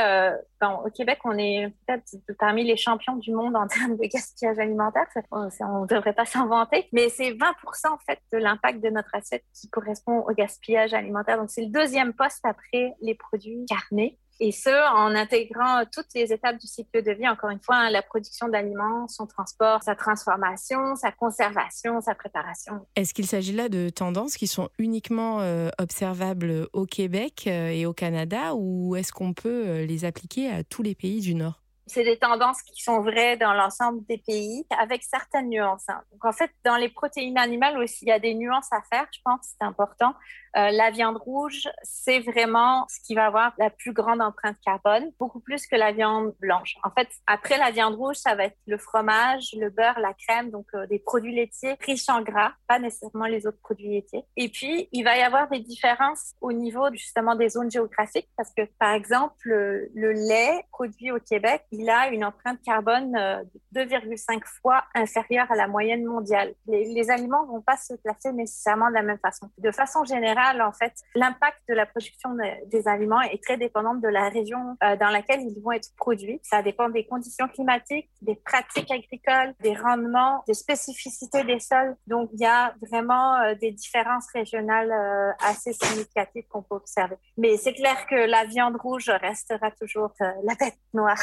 au 0.61 0.89
Québec, 0.89 1.19
on 1.25 1.37
est 1.37 1.73
peut-être 1.85 2.05
parmi 2.37 2.63
les 2.63 2.77
champions 2.77 3.08
du 3.15 3.31
monde 3.33 3.55
en 3.55 3.67
termes 3.67 3.97
de 3.97 4.05
gaspillage 4.05 4.59
alimentaire. 4.59 5.05
On 5.31 5.81
ne 5.81 5.87
devrait 5.87 6.13
pas 6.13 6.25
s'en 6.25 6.47
vanter, 6.47 6.87
mais 6.91 7.09
c'est 7.09 7.31
20 7.31 7.45
en 7.91 7.97
fait 7.97 8.19
de 8.31 8.37
l'impact 8.37 8.83
de 8.83 8.89
notre 8.89 9.13
assiette 9.13 9.43
qui 9.53 9.69
correspond 9.69 10.19
au 10.27 10.33
gaspillage 10.33 10.93
alimentaire. 10.93 11.37
Donc 11.37 11.49
c'est 11.49 11.65
le 11.65 11.71
deuxième 11.71 12.13
poste 12.13 12.41
après 12.43 12.95
les 13.01 13.15
produits 13.15 13.65
carnés. 13.67 14.17
Et 14.41 14.53
ce, 14.53 14.69
en 14.95 15.15
intégrant 15.15 15.83
toutes 15.91 16.13
les 16.15 16.31
étapes 16.31 16.57
du 16.57 16.67
cycle 16.67 17.03
de 17.03 17.11
vie, 17.11 17.27
encore 17.27 17.49
une 17.49 17.59
fois, 17.59 17.75
hein, 17.75 17.89
la 17.89 18.01
production 18.01 18.47
d'aliments, 18.47 19.05
son 19.09 19.27
transport, 19.27 19.83
sa 19.83 19.95
transformation, 19.95 20.95
sa 20.95 21.11
conservation, 21.11 21.99
sa 21.99 22.15
préparation. 22.15 22.87
Est-ce 22.95 23.13
qu'il 23.13 23.27
s'agit 23.27 23.51
là 23.51 23.67
de 23.67 23.89
tendances 23.89 24.37
qui 24.37 24.47
sont 24.47 24.69
uniquement 24.77 25.41
euh, 25.41 25.69
observables 25.77 26.67
au 26.71 26.85
Québec 26.85 27.45
euh, 27.47 27.69
et 27.69 27.85
au 27.85 27.93
Canada 27.93 28.55
ou 28.55 28.95
est-ce 28.95 29.11
qu'on 29.11 29.33
peut 29.33 29.67
euh, 29.67 29.85
les 29.85 30.05
appliquer 30.05 30.49
à 30.49 30.63
tous 30.63 30.83
les 30.83 30.95
pays 30.95 31.19
du 31.19 31.35
Nord? 31.35 31.61
C'est 31.89 32.03
des 32.03 32.17
tendances 32.17 32.61
qui 32.61 32.81
sont 32.81 33.01
vraies 33.01 33.37
dans 33.37 33.53
l'ensemble 33.53 34.05
des 34.05 34.17
pays, 34.17 34.65
avec 34.79 35.03
certaines 35.03 35.49
nuances. 35.49 35.85
Hein. 35.89 36.01
Donc, 36.11 36.25
en 36.25 36.31
fait, 36.31 36.51
dans 36.63 36.77
les 36.77 36.89
protéines 36.89 37.37
animales 37.37 37.77
aussi, 37.77 38.05
il 38.05 38.09
y 38.09 38.11
a 38.11 38.19
des 38.19 38.33
nuances 38.33 38.71
à 38.71 38.81
faire, 38.91 39.07
je 39.11 39.19
pense, 39.23 39.53
c'est 39.59 39.65
important. 39.65 40.13
Euh, 40.57 40.71
la 40.71 40.89
viande 40.89 41.17
rouge, 41.17 41.67
c'est 41.83 42.19
vraiment 42.19 42.85
ce 42.89 42.99
qui 43.05 43.13
va 43.13 43.27
avoir 43.27 43.53
la 43.59 43.69
plus 43.69 43.93
grande 43.93 44.21
empreinte 44.21 44.57
carbone, 44.65 45.11
beaucoup 45.19 45.39
plus 45.39 45.67
que 45.67 45.75
la 45.75 45.91
viande 45.91 46.33
blanche. 46.39 46.75
En 46.83 46.89
fait, 46.89 47.07
après 47.27 47.57
la 47.57 47.71
viande 47.71 47.95
rouge, 47.95 48.15
ça 48.15 48.35
va 48.35 48.45
être 48.45 48.57
le 48.65 48.77
fromage, 48.77 49.53
le 49.59 49.69
beurre, 49.69 49.99
la 49.99 50.13
crème, 50.13 50.49
donc 50.49 50.65
euh, 50.73 50.87
des 50.87 50.99
produits 50.99 51.35
laitiers 51.35 51.77
riches 51.81 52.09
en 52.09 52.21
gras, 52.21 52.53
pas 52.67 52.79
nécessairement 52.79 53.27
les 53.27 53.45
autres 53.45 53.59
produits 53.61 53.89
laitiers. 53.89 54.25
Et 54.37 54.49
puis, 54.49 54.89
il 54.91 55.03
va 55.03 55.17
y 55.17 55.21
avoir 55.21 55.49
des 55.49 55.59
différences 55.59 56.33
au 56.41 56.51
niveau 56.51 56.89
justement 56.93 57.35
des 57.35 57.49
zones 57.49 57.69
géographiques, 57.69 58.29
parce 58.35 58.51
que 58.53 58.63
par 58.79 58.93
exemple, 58.93 59.35
le, 59.47 60.11
lait 60.11 60.65
produit 60.71 61.11
au 61.11 61.19
Québec, 61.19 61.63
a 61.87 62.09
une 62.09 62.25
empreinte 62.25 62.59
carbone 62.65 63.15
euh, 63.15 63.43
de 63.71 63.81
2,5 63.81 64.41
fois 64.61 64.83
inférieure 64.95 65.45
à 65.51 65.55
la 65.55 65.67
moyenne 65.67 66.03
mondiale. 66.03 66.53
Les, 66.67 67.11
aliments 67.11 67.45
vont 67.45 67.61
pas 67.61 67.77
se 67.77 67.93
placer 67.93 68.31
nécessairement 68.33 68.89
de 68.89 68.93
la 68.93 69.03
même 69.03 69.19
façon. 69.19 69.49
De 69.57 69.71
façon 69.71 70.03
générale, 70.03 70.61
en 70.61 70.71
fait, 70.71 70.93
l'impact 71.15 71.59
de 71.69 71.75
la 71.75 71.85
production 71.85 72.35
des 72.65 72.87
aliments 72.87 73.21
est 73.21 73.41
très 73.43 73.57
dépendant 73.57 73.95
de 73.95 74.07
la 74.07 74.29
région 74.29 74.77
euh, 74.83 74.95
dans 74.95 75.09
laquelle 75.09 75.41
ils 75.41 75.61
vont 75.61 75.71
être 75.71 75.89
produits. 75.95 76.39
Ça 76.43 76.61
dépend 76.61 76.89
des 76.89 77.05
conditions 77.05 77.47
climatiques, 77.47 78.09
des 78.21 78.35
pratiques 78.35 78.91
agricoles, 78.91 79.53
des 79.61 79.75
rendements, 79.75 80.43
des 80.47 80.53
spécificités 80.53 81.43
des 81.43 81.59
sols. 81.59 81.95
Donc, 82.07 82.29
il 82.33 82.41
y 82.41 82.45
a 82.45 82.73
vraiment 82.89 83.35
euh, 83.37 83.55
des 83.55 83.71
différences 83.71 84.27
régionales 84.33 84.91
euh, 84.91 85.31
assez 85.39 85.73
significatives 85.73 86.47
qu'on 86.49 86.61
peut 86.61 86.75
observer. 86.75 87.15
Mais 87.37 87.57
c'est 87.57 87.73
clair 87.73 88.05
que 88.07 88.15
la 88.15 88.45
viande 88.45 88.75
rouge 88.77 89.09
restera 89.09 89.71
toujours 89.71 90.11
la 90.19 90.55
bête 90.55 90.77
noire. 90.93 91.19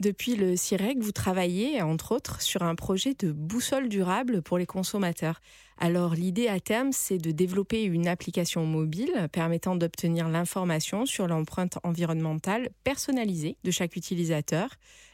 Depuis 0.00 0.34
le 0.34 0.56
CIREC, 0.56 0.96
vous 1.00 1.12
travaillez, 1.12 1.82
entre 1.82 2.12
autres, 2.12 2.40
sur 2.40 2.62
un 2.62 2.74
projet 2.74 3.12
de 3.12 3.32
boussole 3.32 3.90
durable 3.90 4.40
pour 4.40 4.56
les 4.56 4.64
consommateurs. 4.64 5.42
Alors 5.76 6.14
l'idée 6.14 6.48
à 6.48 6.58
terme, 6.58 6.90
c'est 6.90 7.18
de 7.18 7.30
développer 7.30 7.82
une 7.84 8.08
application 8.08 8.64
mobile 8.64 9.28
permettant 9.30 9.76
d'obtenir 9.76 10.30
l'information 10.30 11.04
sur 11.04 11.26
l'empreinte 11.26 11.78
environnementale 11.82 12.70
personnalisée 12.82 13.58
de 13.62 13.70
chaque 13.70 13.94
utilisateur. 13.94 14.70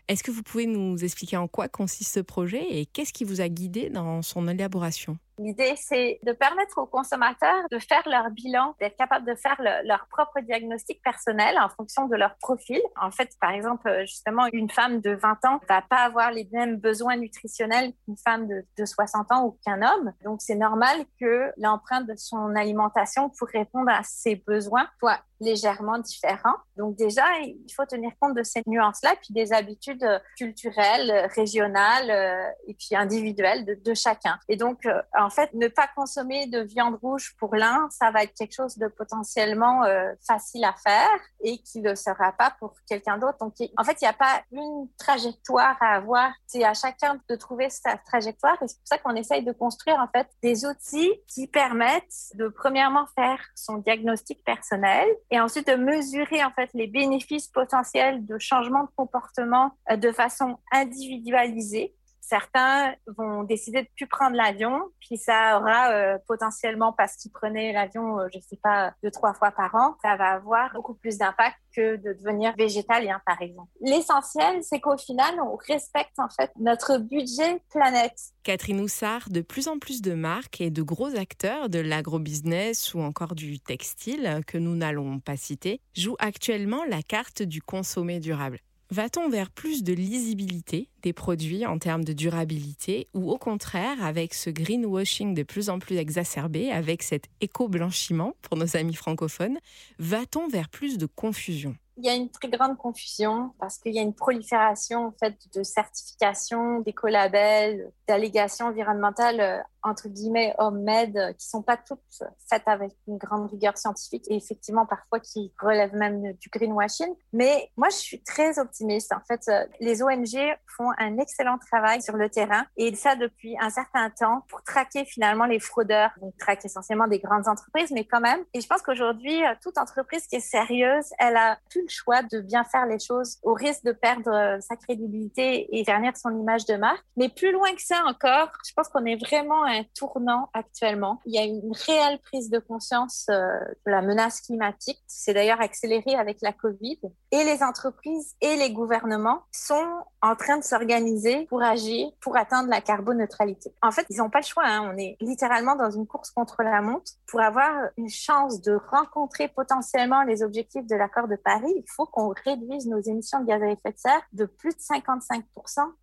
Est-ce 0.06 0.22
que 0.22 0.30
vous 0.30 0.44
pouvez 0.44 0.66
nous 0.66 1.02
expliquer 1.02 1.36
en 1.36 1.48
quoi 1.48 1.66
consiste 1.66 2.14
ce 2.14 2.20
projet 2.20 2.64
et 2.70 2.86
qu'est-ce 2.86 3.12
qui 3.12 3.24
vous 3.24 3.40
a 3.40 3.48
guidé 3.48 3.90
dans 3.90 4.22
son 4.22 4.46
élaboration? 4.46 5.18
L'idée, 5.38 5.74
c'est 5.76 6.18
de 6.22 6.32
permettre 6.32 6.78
aux 6.78 6.86
consommateurs 6.86 7.64
de 7.70 7.78
faire 7.78 8.02
leur 8.06 8.30
bilan, 8.30 8.74
d'être 8.80 8.96
capables 8.96 9.26
de 9.26 9.34
faire 9.34 9.56
leur 9.84 10.06
propre 10.08 10.40
diagnostic 10.40 11.02
personnel 11.02 11.58
en 11.58 11.68
fonction 11.68 12.06
de 12.06 12.16
leur 12.16 12.36
profil. 12.38 12.80
En 13.00 13.10
fait, 13.10 13.30
par 13.40 13.50
exemple, 13.50 13.90
justement, 14.06 14.46
une 14.52 14.70
femme 14.70 15.00
de 15.00 15.10
20 15.10 15.44
ans 15.44 15.60
va 15.68 15.82
pas 15.82 15.98
avoir 15.98 16.30
les 16.30 16.48
mêmes 16.52 16.76
besoins 16.76 17.16
nutritionnels 17.16 17.92
qu'une 18.04 18.16
femme 18.16 18.48
de, 18.48 18.64
de 18.78 18.84
60 18.84 19.30
ans 19.32 19.44
ou 19.44 19.58
qu'un 19.64 19.82
homme. 19.82 20.12
Donc, 20.24 20.40
c'est 20.40 20.54
normal 20.54 21.04
que 21.20 21.52
l'empreinte 21.58 22.06
de 22.06 22.14
son 22.16 22.54
alimentation 22.56 23.30
pour 23.38 23.48
répondre 23.48 23.90
à 23.90 24.02
ses 24.04 24.36
besoins 24.36 24.88
soit 24.98 25.20
légèrement 25.40 25.98
différent. 25.98 26.54
Donc 26.76 26.96
déjà, 26.96 27.24
il 27.42 27.72
faut 27.74 27.86
tenir 27.86 28.12
compte 28.20 28.34
de 28.34 28.42
ces 28.42 28.62
nuances-là, 28.66 29.14
puis 29.22 29.32
des 29.34 29.52
habitudes 29.52 30.06
culturelles, 30.36 31.28
régionales 31.34 32.10
euh, 32.10 32.50
et 32.66 32.74
puis 32.74 32.94
individuelles 32.96 33.64
de, 33.64 33.74
de 33.74 33.94
chacun. 33.94 34.38
Et 34.48 34.56
donc, 34.56 34.84
euh, 34.86 35.02
en 35.18 35.30
fait, 35.30 35.52
ne 35.54 35.68
pas 35.68 35.88
consommer 35.94 36.46
de 36.46 36.60
viande 36.60 36.98
rouge 37.02 37.34
pour 37.38 37.54
l'un, 37.54 37.88
ça 37.90 38.10
va 38.10 38.24
être 38.24 38.34
quelque 38.34 38.54
chose 38.54 38.76
de 38.78 38.88
potentiellement 38.88 39.84
euh, 39.84 40.12
facile 40.26 40.64
à 40.64 40.74
faire 40.74 41.20
et 41.40 41.58
qui 41.58 41.80
ne 41.80 41.94
sera 41.94 42.32
pas 42.32 42.54
pour 42.58 42.74
quelqu'un 42.88 43.18
d'autre. 43.18 43.38
Donc, 43.38 43.54
en 43.76 43.84
fait, 43.84 43.96
il 44.00 44.04
n'y 44.04 44.08
a 44.08 44.12
pas 44.12 44.42
une 44.52 44.88
trajectoire 44.98 45.76
à 45.80 45.96
avoir. 45.96 46.32
C'est 46.46 46.64
à 46.64 46.74
chacun 46.74 47.20
de 47.28 47.36
trouver 47.36 47.70
sa 47.70 47.96
trajectoire 47.96 48.56
et 48.62 48.68
c'est 48.68 48.78
pour 48.78 48.86
ça 48.86 48.98
qu'on 48.98 49.14
essaye 49.14 49.44
de 49.44 49.52
construire 49.52 49.96
en 49.96 50.08
fait 50.08 50.28
des 50.42 50.64
outils 50.66 51.12
qui 51.26 51.46
permettent 51.46 52.32
de 52.34 52.48
premièrement 52.48 53.06
faire 53.14 53.40
son 53.54 53.78
diagnostic 53.78 54.42
personnel 54.44 55.06
et 55.30 55.40
ensuite 55.40 55.66
de 55.66 55.74
mesurer 55.74 56.44
en 56.44 56.50
fait 56.50 56.70
les 56.74 56.86
bénéfices 56.86 57.48
potentiels 57.48 58.24
de 58.24 58.38
changement 58.38 58.84
de 58.84 58.90
comportement 58.96 59.72
euh, 59.90 59.96
de 59.96 60.12
façon 60.12 60.58
individualisée 60.72 61.94
Certains 62.28 62.92
vont 63.06 63.44
décider 63.44 63.82
de 63.82 63.88
plus 63.94 64.08
prendre 64.08 64.34
l'avion, 64.34 64.80
puis 64.98 65.16
ça 65.16 65.60
aura 65.60 65.92
euh, 65.92 66.18
potentiellement, 66.26 66.92
parce 66.92 67.14
qu'ils 67.14 67.30
prenaient 67.30 67.72
l'avion, 67.72 68.18
euh, 68.18 68.26
je 68.32 68.38
ne 68.38 68.42
sais 68.42 68.58
pas, 68.60 68.92
deux, 69.04 69.12
trois 69.12 69.32
fois 69.32 69.52
par 69.52 69.72
an, 69.76 69.94
ça 70.02 70.16
va 70.16 70.32
avoir 70.32 70.72
beaucoup 70.74 70.94
plus 70.94 71.18
d'impact 71.18 71.56
que 71.76 71.94
de 71.94 72.14
devenir 72.14 72.52
végétalien, 72.56 73.20
par 73.24 73.40
exemple. 73.40 73.70
L'essentiel, 73.80 74.60
c'est 74.64 74.80
qu'au 74.80 74.96
final, 74.96 75.36
on 75.40 75.54
respecte 75.68 76.18
en 76.18 76.28
fait 76.28 76.50
notre 76.58 76.98
budget 76.98 77.62
planète. 77.70 78.18
Catherine 78.42 78.80
Houssard, 78.80 79.30
de 79.30 79.40
plus 79.40 79.68
en 79.68 79.78
plus 79.78 80.02
de 80.02 80.14
marques 80.14 80.60
et 80.60 80.70
de 80.70 80.82
gros 80.82 81.14
acteurs 81.14 81.68
de 81.68 81.78
l'agrobusiness 81.78 82.92
ou 82.94 83.02
encore 83.02 83.36
du 83.36 83.60
textile, 83.60 84.40
que 84.48 84.58
nous 84.58 84.74
n'allons 84.74 85.20
pas 85.20 85.36
citer, 85.36 85.80
jouent 85.94 86.16
actuellement 86.18 86.84
la 86.88 87.02
carte 87.02 87.42
du 87.42 87.62
consommer 87.62 88.18
durable. 88.18 88.58
Va-t-on 88.90 89.28
vers 89.28 89.50
plus 89.50 89.82
de 89.82 89.92
lisibilité 89.92 90.88
des 91.02 91.12
produits 91.12 91.66
en 91.66 91.78
termes 91.78 92.04
de 92.04 92.12
durabilité 92.12 93.08
ou 93.14 93.32
au 93.32 93.36
contraire, 93.36 94.04
avec 94.04 94.32
ce 94.32 94.48
greenwashing 94.48 95.34
de 95.34 95.42
plus 95.42 95.70
en 95.70 95.80
plus 95.80 95.96
exacerbé, 95.96 96.70
avec 96.70 97.02
cet 97.02 97.24
éco-blanchiment 97.40 98.34
pour 98.42 98.56
nos 98.56 98.76
amis 98.76 98.94
francophones, 98.94 99.58
va-t-on 99.98 100.46
vers 100.46 100.68
plus 100.68 100.98
de 100.98 101.06
confusion? 101.06 101.74
Il 101.96 102.04
y 102.04 102.10
a 102.10 102.14
une 102.14 102.30
très 102.30 102.48
grande 102.48 102.76
confusion 102.76 103.52
parce 103.58 103.78
qu'il 103.78 103.94
y 103.94 103.98
a 103.98 104.02
une 104.02 104.14
prolifération 104.14 105.06
en 105.06 105.12
fait 105.12 105.34
de 105.54 105.62
certifications, 105.62 106.80
d'écolabels, 106.80 107.90
d'allégations 108.06 108.66
environnementales 108.66 109.40
euh, 109.40 109.58
entre 109.86 110.08
guillemets 110.08 110.54
homemade 110.58 111.16
euh, 111.16 111.32
qui 111.32 111.48
sont 111.48 111.62
pas 111.62 111.76
toutes 111.76 112.00
faites 112.48 112.66
avec 112.66 112.92
une 113.06 113.18
grande 113.18 113.50
rigueur 113.50 113.78
scientifique 113.78 114.24
et 114.28 114.36
effectivement 114.36 114.86
parfois 114.86 115.20
qui 115.20 115.52
relèvent 115.60 115.94
même 115.94 116.32
du 116.34 116.48
greenwashing. 116.50 117.14
Mais 117.32 117.70
moi 117.76 117.88
je 117.88 117.96
suis 117.96 118.22
très 118.22 118.58
optimiste. 118.58 119.12
En 119.12 119.20
fait, 119.26 119.42
euh, 119.48 119.64
les 119.80 120.02
ONG 120.02 120.36
font 120.76 120.90
un 120.98 121.18
excellent 121.18 121.58
travail 121.58 122.02
sur 122.02 122.16
le 122.16 122.28
terrain 122.28 122.66
et 122.76 122.94
ça 122.94 123.16
depuis 123.16 123.56
un 123.60 123.70
certain 123.70 124.10
temps 124.10 124.44
pour 124.48 124.62
traquer 124.62 125.04
finalement 125.04 125.46
les 125.46 125.60
fraudeurs. 125.60 126.10
Donc 126.20 126.36
traquer 126.36 126.66
essentiellement 126.66 127.06
des 127.06 127.18
grandes 127.18 127.48
entreprises, 127.48 127.90
mais 127.92 128.04
quand 128.04 128.20
même. 128.20 128.40
Et 128.54 128.60
je 128.60 128.66
pense 128.66 128.82
qu'aujourd'hui 128.82 129.42
toute 129.62 129.78
entreprise 129.78 130.26
qui 130.26 130.36
est 130.36 130.40
sérieuse, 130.40 131.06
elle 131.18 131.36
a 131.36 131.58
plus 131.70 131.86
choix 131.88 132.22
de 132.22 132.40
bien 132.40 132.64
faire 132.64 132.86
les 132.86 132.98
choses 132.98 133.38
au 133.42 133.54
risque 133.54 133.84
de 133.84 133.92
perdre 133.92 134.30
euh, 134.30 134.60
sa 134.60 134.76
crédibilité 134.76 135.76
et 135.76 135.84
ternir 135.84 136.16
son 136.16 136.30
image 136.38 136.64
de 136.66 136.76
marque. 136.76 137.04
Mais 137.16 137.28
plus 137.28 137.52
loin 137.52 137.72
que 137.74 137.82
ça 137.82 138.02
encore, 138.06 138.50
je 138.66 138.72
pense 138.74 138.88
qu'on 138.88 139.04
est 139.04 139.16
vraiment 139.16 139.62
à 139.64 139.75
tournant 139.94 140.48
actuellement. 140.52 141.20
Il 141.26 141.34
y 141.34 141.38
a 141.38 141.44
une 141.44 141.72
réelle 141.86 142.18
prise 142.20 142.50
de 142.50 142.58
conscience 142.58 143.26
euh, 143.30 143.58
de 143.86 143.90
la 143.90 144.02
menace 144.02 144.40
climatique. 144.40 145.02
C'est 145.06 145.34
d'ailleurs 145.34 145.60
accéléré 145.60 146.14
avec 146.14 146.38
la 146.42 146.52
COVID. 146.52 146.98
Et 147.32 147.44
les 147.44 147.62
entreprises 147.62 148.34
et 148.40 148.56
les 148.56 148.72
gouvernements 148.72 149.42
sont 149.52 150.04
en 150.22 150.36
train 150.36 150.58
de 150.58 150.64
s'organiser 150.64 151.46
pour 151.46 151.62
agir, 151.62 152.08
pour 152.20 152.36
atteindre 152.36 152.68
la 152.68 152.80
carboneutralité. 152.80 153.72
En 153.82 153.90
fait, 153.90 154.06
ils 154.10 154.18
n'ont 154.18 154.30
pas 154.30 154.40
le 154.40 154.44
choix. 154.44 154.64
Hein. 154.66 154.90
On 154.92 154.98
est 154.98 155.16
littéralement 155.20 155.76
dans 155.76 155.90
une 155.90 156.06
course 156.06 156.30
contre 156.30 156.62
la 156.62 156.80
montre. 156.80 157.12
Pour 157.26 157.40
avoir 157.40 157.72
une 157.96 158.08
chance 158.08 158.60
de 158.62 158.78
rencontrer 158.90 159.48
potentiellement 159.48 160.22
les 160.22 160.42
objectifs 160.42 160.86
de 160.86 160.96
l'accord 160.96 161.28
de 161.28 161.36
Paris, 161.36 161.72
il 161.76 161.84
faut 161.88 162.06
qu'on 162.06 162.32
réduise 162.44 162.86
nos 162.86 163.00
émissions 163.00 163.40
de 163.40 163.46
gaz 163.46 163.62
à 163.62 163.66
effet 163.66 163.92
de 163.92 163.98
serre 163.98 164.22
de 164.32 164.46
plus 164.46 164.70
de 164.70 164.80
55 164.80 165.44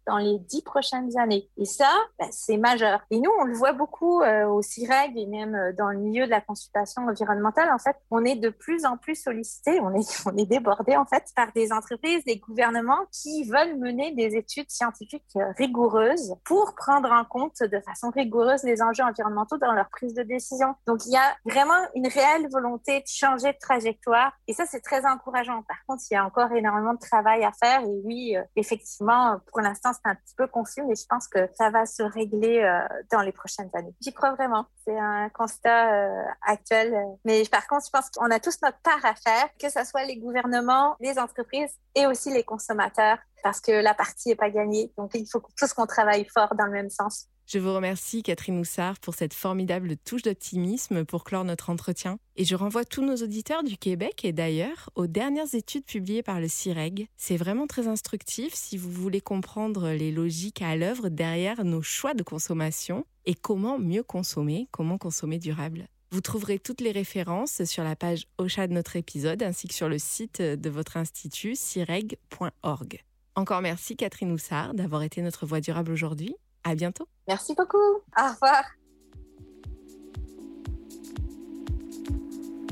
dans 0.08 0.18
les 0.18 0.39
dix 0.39 0.62
prochaines 0.62 1.18
années. 1.18 1.50
Et 1.58 1.65
ça, 1.65 1.92
ben, 2.20 2.27
c'est 2.32 2.58
majeur. 2.58 3.01
Et 3.10 3.20
nous, 3.20 3.32
on 3.39 3.44
le 3.44 3.53
voit 3.53 3.62
beaucoup 3.72 4.22
euh, 4.22 4.46
au 4.46 4.62
CIREG 4.62 5.15
et 5.15 5.25
même 5.25 5.55
euh, 5.55 5.72
dans 5.74 5.89
le 5.89 5.98
milieu 5.98 6.25
de 6.25 6.29
la 6.32 6.41
consultation 6.41 7.03
environnementale. 7.03 7.70
En 7.72 7.77
fait, 7.77 7.96
on 8.12 8.25
est 8.25 8.36
de 8.36 8.50
plus 8.50 8.86
en 8.86 8.98
plus 8.98 9.15
sollicité, 9.15 9.79
on 9.79 9.93
est, 9.93 10.25
on 10.25 10.36
est 10.36 10.46
débordé 10.46 10.98
en 10.98 11.05
fait 11.05 11.24
par 11.36 11.51
des 11.53 11.72
entreprises, 11.72 12.24
des 12.25 12.38
gouvernements 12.38 13.05
qui 13.12 13.43
veulent 13.43 13.77
mener 13.77 14.12
des 14.13 14.36
études 14.36 14.70
scientifiques 14.70 15.24
euh, 15.38 15.51
rigoureuses 15.58 16.36
pour 16.43 16.75
prendre 16.75 17.12
en 17.12 17.24
compte 17.24 17.62
de 17.62 17.79
façon 17.79 18.10
rigoureuse 18.10 18.63
les 18.63 18.82
enjeux 18.82 19.03
environnementaux 19.03 19.58
dans 19.58 19.72
leur 19.72 19.89
prise 19.89 20.13
de 20.13 20.24
décision. 20.24 20.75
Donc, 20.88 21.05
il 21.05 21.13
y 21.13 21.17
a 21.17 21.36
vraiment 21.46 21.79
une 21.96 22.08
réelle 22.08 22.50
volonté 22.51 23.00
de 23.00 23.08
changer 23.08 23.53
de 23.53 23.58
trajectoire 23.60 24.34
et 24.48 24.53
ça, 24.53 24.65
c'est 24.65 24.82
très 24.82 25.05
encourageant. 25.05 25.62
Par 25.63 25.77
contre, 25.88 26.03
il 26.10 26.15
y 26.15 26.17
a 26.17 26.25
encore 26.25 26.51
énormément 26.51 26.93
de 26.93 27.00
travail 27.00 27.46
à 27.46 27.51
faire. 27.51 27.82
Et 27.82 28.01
oui, 28.03 28.36
euh, 28.36 28.43
effectivement, 28.55 29.39
pour 29.48 29.62
l'instant, 29.62 29.91
c'est 29.93 30.10
un 30.10 30.15
petit 30.15 30.36
peu 30.36 30.48
confus, 30.48 30.84
mais 30.88 30.96
je 30.96 31.05
pense 31.08 31.27
que 31.27 31.48
ça 31.55 31.70
va 31.70 31.86
se 31.86 32.01
régler 32.03 32.63
dans 33.12 33.22
les 33.22 33.32
prochaines. 33.43 33.69
J'y 34.01 34.13
crois 34.13 34.33
vraiment. 34.33 34.65
C'est 34.85 34.97
un 34.97 35.29
constat 35.29 35.93
euh, 35.93 36.23
actuel. 36.41 36.95
Mais 37.25 37.43
par 37.51 37.67
contre, 37.67 37.85
je 37.85 37.91
pense 37.91 38.09
qu'on 38.09 38.31
a 38.31 38.39
tous 38.39 38.57
notre 38.62 38.79
part 38.79 39.03
à 39.03 39.15
faire, 39.15 39.50
que 39.59 39.69
ce 39.69 39.83
soit 39.83 40.05
les 40.05 40.17
gouvernements, 40.17 40.95
les 41.00 41.19
entreprises 41.19 41.71
et 41.95 42.07
aussi 42.07 42.31
les 42.31 42.43
consommateurs, 42.43 43.17
parce 43.43 43.59
que 43.59 43.71
la 43.71 43.93
partie 43.93 44.29
n'est 44.29 44.35
pas 44.35 44.50
gagnée. 44.50 44.91
Donc, 44.97 45.12
il 45.13 45.27
faut 45.29 45.43
tous 45.57 45.73
qu'on 45.73 45.85
travaille 45.85 46.25
fort 46.25 46.55
dans 46.55 46.65
le 46.65 46.71
même 46.71 46.89
sens. 46.89 47.27
Je 47.45 47.59
vous 47.59 47.73
remercie, 47.73 48.23
Catherine 48.23 48.57
Houssard, 48.57 49.00
pour 49.00 49.15
cette 49.15 49.33
formidable 49.33 49.97
touche 49.97 50.21
d'optimisme 50.21 51.03
pour 51.03 51.25
clore 51.25 51.43
notre 51.43 51.69
entretien. 51.69 52.17
Et 52.38 52.45
je 52.45 52.55
renvoie 52.55 52.85
tous 52.85 53.03
nos 53.03 53.17
auditeurs 53.17 53.63
du 53.63 53.77
Québec 53.77 54.23
et 54.23 54.31
d'ailleurs 54.31 54.89
aux 54.95 55.07
dernières 55.07 55.53
études 55.53 55.83
publiées 55.83 56.23
par 56.23 56.39
le 56.39 56.47
CIREG. 56.47 57.09
C'est 57.17 57.35
vraiment 57.35 57.67
très 57.67 57.88
instructif 57.88 58.53
si 58.53 58.77
vous 58.77 58.89
voulez 58.89 59.19
comprendre 59.19 59.89
les 59.89 60.12
logiques 60.12 60.62
à 60.62 60.77
l'œuvre 60.77 61.09
derrière 61.09 61.65
nos 61.65 61.81
choix 61.81 62.13
de 62.13 62.23
consommation 62.23 63.05
et 63.25 63.36
comment 63.36 63.80
mieux 63.80 64.04
consommer, 64.04 64.67
comment 64.71 64.97
consommer 64.97 65.39
durable? 65.39 65.88
Vous 66.12 66.21
trouverez 66.21 66.60
toutes 66.60 66.82
les 66.82 66.91
références 66.91 67.63
sur 67.63 67.84
la 67.84 67.95
page 67.95 68.28
OCHA 68.38 68.67
de 68.67 68.74
notre 68.74 68.95
épisode 68.95 69.41
ainsi 69.41 69.67
que 69.67 69.74
sur 69.74 69.89
le 69.89 69.97
site 69.97 70.41
de 70.41 70.69
votre 70.69 70.97
institut 70.97 71.56
cireg.org. 71.56 73.04
Encore 73.36 73.62
merci 73.62 73.95
Catherine 73.95 74.32
Houssard 74.32 74.76
d'avoir 74.76 75.02
été 75.02 75.21
notre 75.21 75.45
voix 75.47 75.60
durable 75.60 75.91
aujourd'hui. 75.91 76.36
À 76.63 76.76
bientôt. 76.76 77.08
Merci 77.28 77.56
beaucoup. 77.56 77.78
Au 77.78 78.32
revoir. 78.32 78.63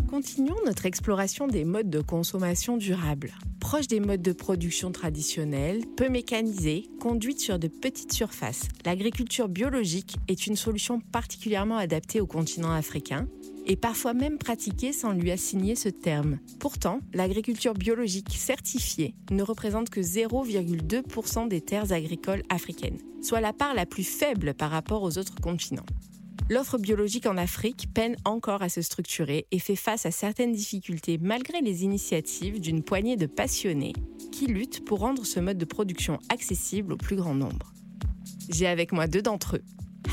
Continuons 0.10 0.58
notre 0.66 0.86
exploration 0.86 1.48
des 1.48 1.66
modes 1.66 1.90
de 1.90 2.02
consommation 2.02 2.78
durables. 2.78 3.34
Proche 3.62 3.88
des 3.88 4.00
modes 4.00 4.24
de 4.24 4.34
production 4.34 4.92
traditionnels, 4.92 5.86
peu 5.96 6.10
mécanisés, 6.10 6.90
conduite 7.00 7.40
sur 7.40 7.60
de 7.60 7.68
petites 7.68 8.12
surfaces, 8.12 8.68
l'agriculture 8.86 9.48
biologique 9.48 10.18
est 10.28 10.48
une 10.48 10.56
solution 10.56 11.00
particulièrement 11.00 11.78
adaptée 11.78 12.20
au 12.20 12.26
continent 12.26 12.72
africain 12.72 13.28
et 13.68 13.76
parfois 13.76 14.14
même 14.14 14.40
pratiquée 14.40 14.92
sans 14.92 15.14
lui 15.14 15.30
assigner 15.30 15.76
ce 15.76 15.90
terme. 15.90 16.40
Pourtant, 16.60 17.02
l'agriculture 17.14 17.76
biologique 17.76 18.34
certifiée 18.36 19.14
ne 19.30 19.44
représente 19.44 19.92
que 19.92 20.02
0,2% 20.02 21.48
des 21.48 21.62
terres 21.62 21.94
agricoles 21.94 22.44
africaines, 22.50 22.98
soit 23.22 23.42
la 23.42 23.54
part 23.54 23.76
la 23.76 23.86
plus 23.86 24.04
faible 24.04 24.56
par 24.56 24.72
rapport 24.72 25.04
aux 25.04 25.20
autres 25.20 25.40
continents. 25.40 25.86
L'offre 26.50 26.78
biologique 26.78 27.26
en 27.26 27.38
Afrique 27.38 27.88
peine 27.94 28.18
encore 28.26 28.62
à 28.62 28.70
se 28.70 28.82
structurer 28.82 29.48
et 29.52 29.60
fait 29.60 29.76
face 29.76 30.06
à 30.06 30.12
certaines 30.12 30.52
difficultés 30.52 31.18
malgré 31.22 31.62
les 31.62 31.84
initiatives 31.84 32.60
d'une 32.60 32.84
poignée 32.84 33.16
de 33.16 33.26
passionnés 33.26 33.94
qui 34.32 34.48
luttent 34.48 34.84
pour 34.86 35.00
rendre 35.00 35.26
ce 35.26 35.40
mode 35.40 35.58
de 35.58 35.66
production 35.66 36.20
accessible 36.30 36.94
au 36.94 36.98
plus 36.98 37.16
grand 37.16 37.36
nombre. 37.36 37.74
J'ai 38.50 38.68
avec 38.68 38.92
moi 38.92 39.08
deux 39.08 39.22
d'entre 39.22 39.58
eux, 39.58 39.64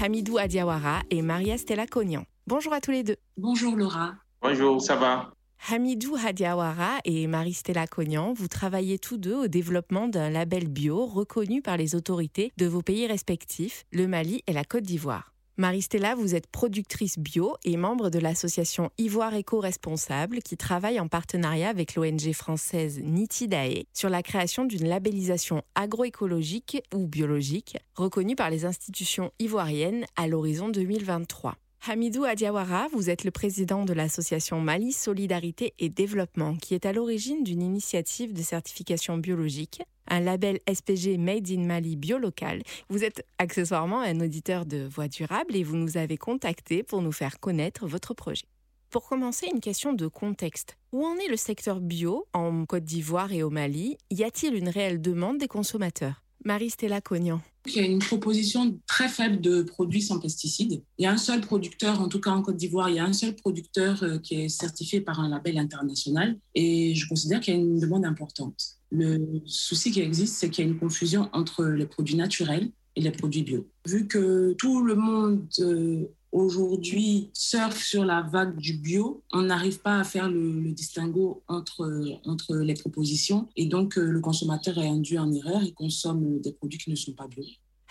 Hamidou 0.01 0.39
Adiawara 0.39 1.03
et 1.11 1.23
Maria 1.23 1.59
Stella 1.59 1.87
Cognan. 1.87 2.25
Bonjour 2.47 2.73
à 2.73 2.81
tous 2.81 2.93
les 2.93 3.03
deux. 3.03 3.17
Bonjour 3.37 3.75
Laura. 3.75 4.15
Bonjour, 4.41 4.81
ça 4.81 4.97
va? 4.97 5.33
Hamidou 5.71 6.17
Hadiawara 6.17 6.99
et 7.05 7.27
Marie-Stella 7.27 7.87
Cognan, 7.87 8.33
vous 8.33 8.49
travaillez 8.49 8.99
tous 8.99 9.19
deux 9.19 9.35
au 9.35 9.49
développement 9.49 10.09
d'un 10.09 10.31
label 10.31 10.69
bio 10.69 11.05
reconnu 11.05 11.63
par 11.63 11.77
les 11.77 11.95
autorités 11.95 12.53
de 12.57 12.67
vos 12.67 12.81
pays 12.81 13.07
respectifs, 13.07 13.85
le 13.93 14.07
Mali 14.07 14.43
et 14.47 14.53
la 14.53 14.65
Côte 14.65 14.85
d'Ivoire. 14.85 15.35
Marie-Stella, 15.61 16.15
vous 16.15 16.37
êtes 16.37 16.47
productrice 16.47 17.19
bio 17.19 17.57
et 17.65 17.77
membre 17.77 18.11
de 18.11 18.21
l'association 18.21 18.93
Ivoire 18.97 19.35
Éco-Responsable 19.35 20.39
qui 20.39 20.57
travaille 20.57 21.01
en 21.01 21.09
partenariat 21.09 21.69
avec 21.69 21.97
l'ONG 21.97 22.33
française 22.33 23.01
Nitidae 23.03 23.83
sur 23.93 24.09
la 24.09 24.23
création 24.23 24.67
d'une 24.67 24.87
labellisation 24.87 25.63
agroécologique 25.75 26.81
ou 26.95 27.09
biologique 27.09 27.77
reconnue 27.97 28.37
par 28.37 28.51
les 28.51 28.67
institutions 28.67 29.33
ivoiriennes 29.41 30.05
à 30.15 30.29
l'horizon 30.29 30.69
2023. 30.69 31.57
Hamidou 31.87 32.25
Adiawara, 32.25 32.89
vous 32.93 33.09
êtes 33.09 33.25
le 33.25 33.31
président 33.31 33.85
de 33.85 33.93
l'association 33.95 34.61
Mali 34.61 34.93
Solidarité 34.93 35.75
et 35.79 35.89
Développement, 35.89 36.57
qui 36.57 36.75
est 36.75 36.85
à 36.85 36.93
l'origine 36.93 37.45
d'une 37.45 37.63
initiative 37.63 38.35
de 38.35 38.43
certification 38.43 39.17
biologique, 39.17 39.81
un 40.09 40.21
label 40.21 40.59
SPG 40.71 41.17
Made 41.19 41.49
in 41.51 41.65
Mali 41.65 41.97
biolocal. 41.97 42.63
Vous 42.91 43.05
êtes 43.05 43.25
accessoirement 43.39 44.01
un 44.01 44.21
auditeur 44.21 44.67
de 44.67 44.87
Voix 44.87 45.09
durable 45.09 45.57
et 45.57 45.63
vous 45.63 45.77
nous 45.77 45.97
avez 45.97 46.19
contacté 46.19 46.83
pour 46.83 47.01
nous 47.01 47.13
faire 47.13 47.41
connaître 47.41 47.87
votre 47.87 48.13
projet. 48.13 48.47
Pour 48.91 49.09
commencer, 49.09 49.49
une 49.53 49.61
question 49.61 49.93
de 49.93 50.09
contexte. 50.09 50.77
Où 50.93 51.07
en 51.07 51.17
est 51.17 51.29
le 51.29 51.37
secteur 51.37 51.81
bio 51.81 52.27
en 52.33 52.67
Côte 52.67 52.85
d'Ivoire 52.85 53.33
et 53.33 53.43
au 53.43 53.51
Mali? 53.51 53.97
Y 54.11 54.25
a-t-il 54.25 54.55
une 54.55 54.69
réelle 54.69 55.01
demande 55.01 55.39
des 55.39 55.49
consommateurs? 55.49 56.23
Marie-Stella 56.45 57.01
Cognan. 57.01 57.41
Il 57.75 57.83
y 57.83 57.85
a 57.85 57.87
une 57.87 57.99
proposition 57.99 58.79
très 58.87 59.09
faible 59.09 59.41
de 59.41 59.63
produits 59.63 60.03
sans 60.03 60.19
pesticides. 60.19 60.83
Il 60.99 61.05
y 61.05 61.07
a 61.07 61.13
un 61.13 61.19
seul 61.19 61.41
producteur, 61.41 62.01
en 62.01 62.09
tout 62.09 62.21
cas 62.21 62.31
en 62.31 62.43
Côte 62.43 62.57
d'Ivoire, 62.57 62.89
il 62.91 62.97
y 62.97 62.99
a 62.99 63.05
un 63.05 63.13
seul 63.13 63.35
producteur 63.35 64.03
euh, 64.03 64.19
qui 64.19 64.37
est 64.37 64.49
certifié 64.49 65.01
par 65.01 65.21
un 65.21 65.29
label 65.29 65.59
international 65.59 66.39
et 66.55 66.95
je 66.95 67.09
considère 67.09 67.41
qu'il 67.41 67.55
y 67.55 67.57
a 67.57 67.61
une 67.61 67.79
demande 67.79 68.05
importante. 68.05 68.79
Le 68.91 69.43
souci 69.45 69.91
qui 69.91 70.01
existe, 70.01 70.37
c'est 70.37 70.49
qu'il 70.49 70.65
y 70.65 70.69
a 70.69 70.71
une 70.71 70.79
confusion 70.79 71.29
entre 71.33 71.65
les 71.65 71.87
produits 71.87 72.17
naturels 72.17 72.71
et 72.97 73.01
les 73.01 73.11
produits 73.11 73.43
bio. 73.43 73.69
Vu 73.87 74.07
que 74.07 74.55
tout 74.59 74.83
le 74.83 74.95
monde 74.95 75.47
euh, 75.61 76.07
aujourd'hui 76.39 77.31
surfe 77.33 77.83
sur 77.83 78.05
la 78.05 78.23
vague 78.23 78.57
du 78.57 78.75
bio, 78.75 79.23
on 79.33 79.43
n'arrive 79.43 79.81
pas 79.81 79.99
à 79.99 80.05
faire 80.05 80.29
le, 80.29 80.73
distinguo 80.73 81.43
entre, 81.49 82.21
entre 82.25 82.57
les 82.57 82.75
propositions 82.75 83.49
et 83.57 83.67
donc 83.67 83.99
euh, 83.99 84.03
le 84.03 84.21
consommateur 84.21 84.79
est 84.79 84.89
induit 84.89 85.19
en 85.19 85.33
erreur 85.33 85.63
et 85.63 85.73
consomme 85.73 86.41
des 86.41 86.53
produits 86.53 86.79
qui 86.79 86.91
ne 86.91 86.97
sont 86.97 87.13
pas 87.13 87.27
bio. 87.27 87.45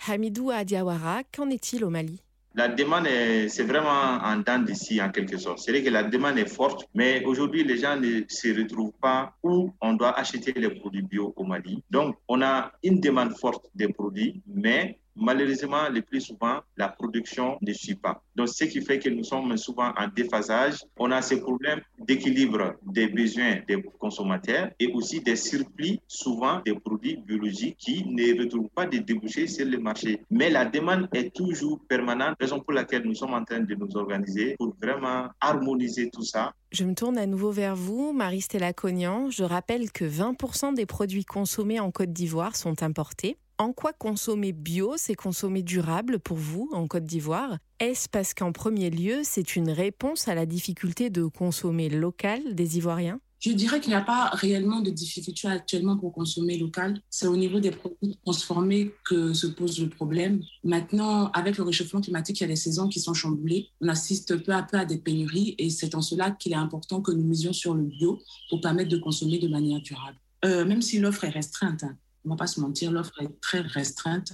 Hamidou 0.06 0.50
Adiawara, 0.50 1.22
qu'en 1.34 1.50
est-il 1.50 1.84
au 1.84 1.90
Mali? 1.90 2.22
La 2.54 2.68
demande, 2.68 3.06
c'est 3.48 3.62
vraiment 3.62 4.18
en 4.22 4.36
dents 4.36 4.58
d'ici, 4.58 5.00
en 5.00 5.10
quelque 5.10 5.36
sorte. 5.36 5.58
C'est-à-dire 5.58 5.84
que 5.84 5.90
la 5.90 6.02
demande 6.02 6.38
est 6.38 6.48
forte, 6.48 6.88
mais 6.94 7.24
aujourd'hui, 7.24 7.62
les 7.62 7.76
gens 7.76 7.96
ne 8.00 8.22
se 8.26 8.48
retrouvent 8.58 8.98
pas 9.00 9.34
où 9.42 9.70
on 9.80 9.92
doit 9.92 10.18
acheter 10.18 10.52
les 10.52 10.70
produits 10.70 11.02
bio 11.02 11.32
au 11.36 11.44
Mali. 11.44 11.84
Donc, 11.90 12.16
on 12.26 12.42
a 12.42 12.72
une 12.82 13.00
demande 13.00 13.36
forte 13.36 13.66
des 13.74 13.88
produits, 13.88 14.42
mais 14.46 14.98
Malheureusement, 15.20 15.88
le 15.90 16.02
plus 16.02 16.20
souvent, 16.20 16.60
la 16.76 16.88
production 16.88 17.58
ne 17.60 17.72
suit 17.72 17.96
pas. 17.96 18.22
Donc, 18.36 18.48
ce 18.48 18.64
qui 18.64 18.80
fait 18.80 18.98
que 18.98 19.10
nous 19.10 19.24
sommes 19.24 19.56
souvent 19.56 19.92
en 19.96 20.08
déphasage. 20.08 20.84
On 20.96 21.10
a 21.10 21.22
ces 21.22 21.40
problèmes 21.40 21.80
d'équilibre 21.98 22.74
des 22.86 23.08
besoins 23.08 23.56
des 23.66 23.82
consommateurs 23.98 24.70
et 24.78 24.92
aussi 24.92 25.20
des 25.20 25.36
surplus, 25.36 25.98
souvent 26.06 26.60
des 26.64 26.74
produits 26.74 27.16
biologiques 27.16 27.76
qui 27.78 28.04
ne 28.06 28.42
retrouvent 28.42 28.70
pas 28.74 28.86
de 28.86 28.98
débouchés 28.98 29.46
sur 29.46 29.66
le 29.66 29.78
marché. 29.78 30.22
Mais 30.30 30.50
la 30.50 30.64
demande 30.64 31.08
est 31.12 31.34
toujours 31.34 31.80
permanente, 31.88 32.36
raison 32.40 32.60
pour 32.60 32.72
laquelle 32.72 33.02
nous 33.04 33.14
sommes 33.14 33.34
en 33.34 33.44
train 33.44 33.60
de 33.60 33.74
nous 33.74 33.96
organiser 33.96 34.54
pour 34.58 34.74
vraiment 34.80 35.28
harmoniser 35.40 36.10
tout 36.10 36.24
ça. 36.24 36.52
Je 36.70 36.84
me 36.84 36.94
tourne 36.94 37.18
à 37.18 37.26
nouveau 37.26 37.50
vers 37.50 37.74
vous, 37.74 38.12
Marie-Stella 38.12 38.72
Cognan. 38.72 39.30
Je 39.30 39.42
rappelle 39.42 39.90
que 39.90 40.04
20% 40.04 40.74
des 40.74 40.86
produits 40.86 41.24
consommés 41.24 41.80
en 41.80 41.90
Côte 41.90 42.12
d'Ivoire 42.12 42.56
sont 42.56 42.82
importés. 42.82 43.38
En 43.60 43.72
quoi 43.72 43.92
consommer 43.92 44.52
bio, 44.52 44.94
c'est 44.96 45.16
consommer 45.16 45.64
durable 45.64 46.20
pour 46.20 46.36
vous 46.36 46.70
en 46.72 46.86
Côte 46.86 47.06
d'Ivoire? 47.06 47.58
Est-ce 47.80 48.08
parce 48.08 48.32
qu'en 48.32 48.52
premier 48.52 48.88
lieu, 48.88 49.22
c'est 49.24 49.56
une 49.56 49.70
réponse 49.70 50.28
à 50.28 50.36
la 50.36 50.46
difficulté 50.46 51.10
de 51.10 51.24
consommer 51.24 51.88
local 51.88 52.54
des 52.54 52.76
Ivoiriens? 52.76 53.18
Je 53.40 53.50
dirais 53.50 53.80
qu'il 53.80 53.90
n'y 53.90 53.96
a 53.96 54.00
pas 54.00 54.30
réellement 54.32 54.80
de 54.80 54.90
difficulté 54.90 55.48
actuellement 55.48 55.96
pour 55.96 56.12
consommer 56.12 56.56
local. 56.56 57.00
C'est 57.10 57.26
au 57.26 57.36
niveau 57.36 57.58
des 57.58 57.72
produits 57.72 58.16
transformés 58.24 58.92
que 59.04 59.32
se 59.32 59.48
pose 59.48 59.80
le 59.80 59.88
problème. 59.88 60.40
Maintenant, 60.62 61.32
avec 61.32 61.56
le 61.56 61.64
réchauffement 61.64 62.00
climatique, 62.00 62.38
il 62.38 62.44
y 62.44 62.46
a 62.46 62.48
des 62.48 62.56
saisons 62.56 62.88
qui 62.88 63.00
sont 63.00 63.14
chamboulées. 63.14 63.70
On 63.80 63.88
assiste 63.88 64.36
peu 64.44 64.52
à 64.52 64.62
peu 64.62 64.76
à 64.76 64.84
des 64.84 64.98
pénuries 64.98 65.56
et 65.58 65.70
c'est 65.70 65.96
en 65.96 66.00
cela 66.00 66.30
qu'il 66.30 66.52
est 66.52 66.56
important 66.56 67.00
que 67.00 67.10
nous 67.10 67.24
misions 67.24 67.52
sur 67.52 67.74
le 67.74 67.82
bio 67.82 68.20
pour 68.50 68.60
permettre 68.60 68.90
de 68.90 68.98
consommer 68.98 69.40
de 69.40 69.48
manière 69.48 69.80
durable. 69.80 70.16
Euh, 70.44 70.64
même 70.64 70.82
si 70.82 71.00
l'offre 71.00 71.24
est 71.24 71.30
restreinte, 71.30 71.82
hein 71.82 71.96
on 72.28 72.34
va 72.34 72.36
pas 72.36 72.46
se 72.46 72.60
mentir, 72.60 72.92
l'offre 72.92 73.22
est 73.22 73.40
très 73.40 73.60
restreinte. 73.60 74.32